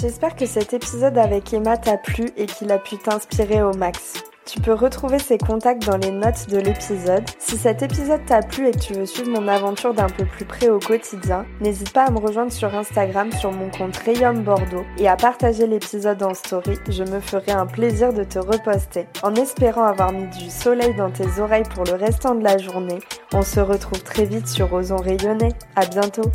[0.00, 4.22] J'espère que cet épisode avec Emma t'a plu et qu'il a pu t'inspirer au max.
[4.46, 7.24] Tu peux retrouver ses contacts dans les notes de l'épisode.
[7.40, 10.44] Si cet épisode t'a plu et que tu veux suivre mon aventure d'un peu plus
[10.44, 14.84] près au quotidien, n'hésite pas à me rejoindre sur Instagram sur mon compte Rayum Bordeaux
[14.98, 16.78] et à partager l'épisode en story.
[16.88, 19.06] Je me ferai un plaisir de te reposter.
[19.24, 23.00] En espérant avoir mis du soleil dans tes oreilles pour le restant de la journée,
[23.34, 25.54] on se retrouve très vite sur Osons Rayonner.
[25.74, 26.30] À bientôt!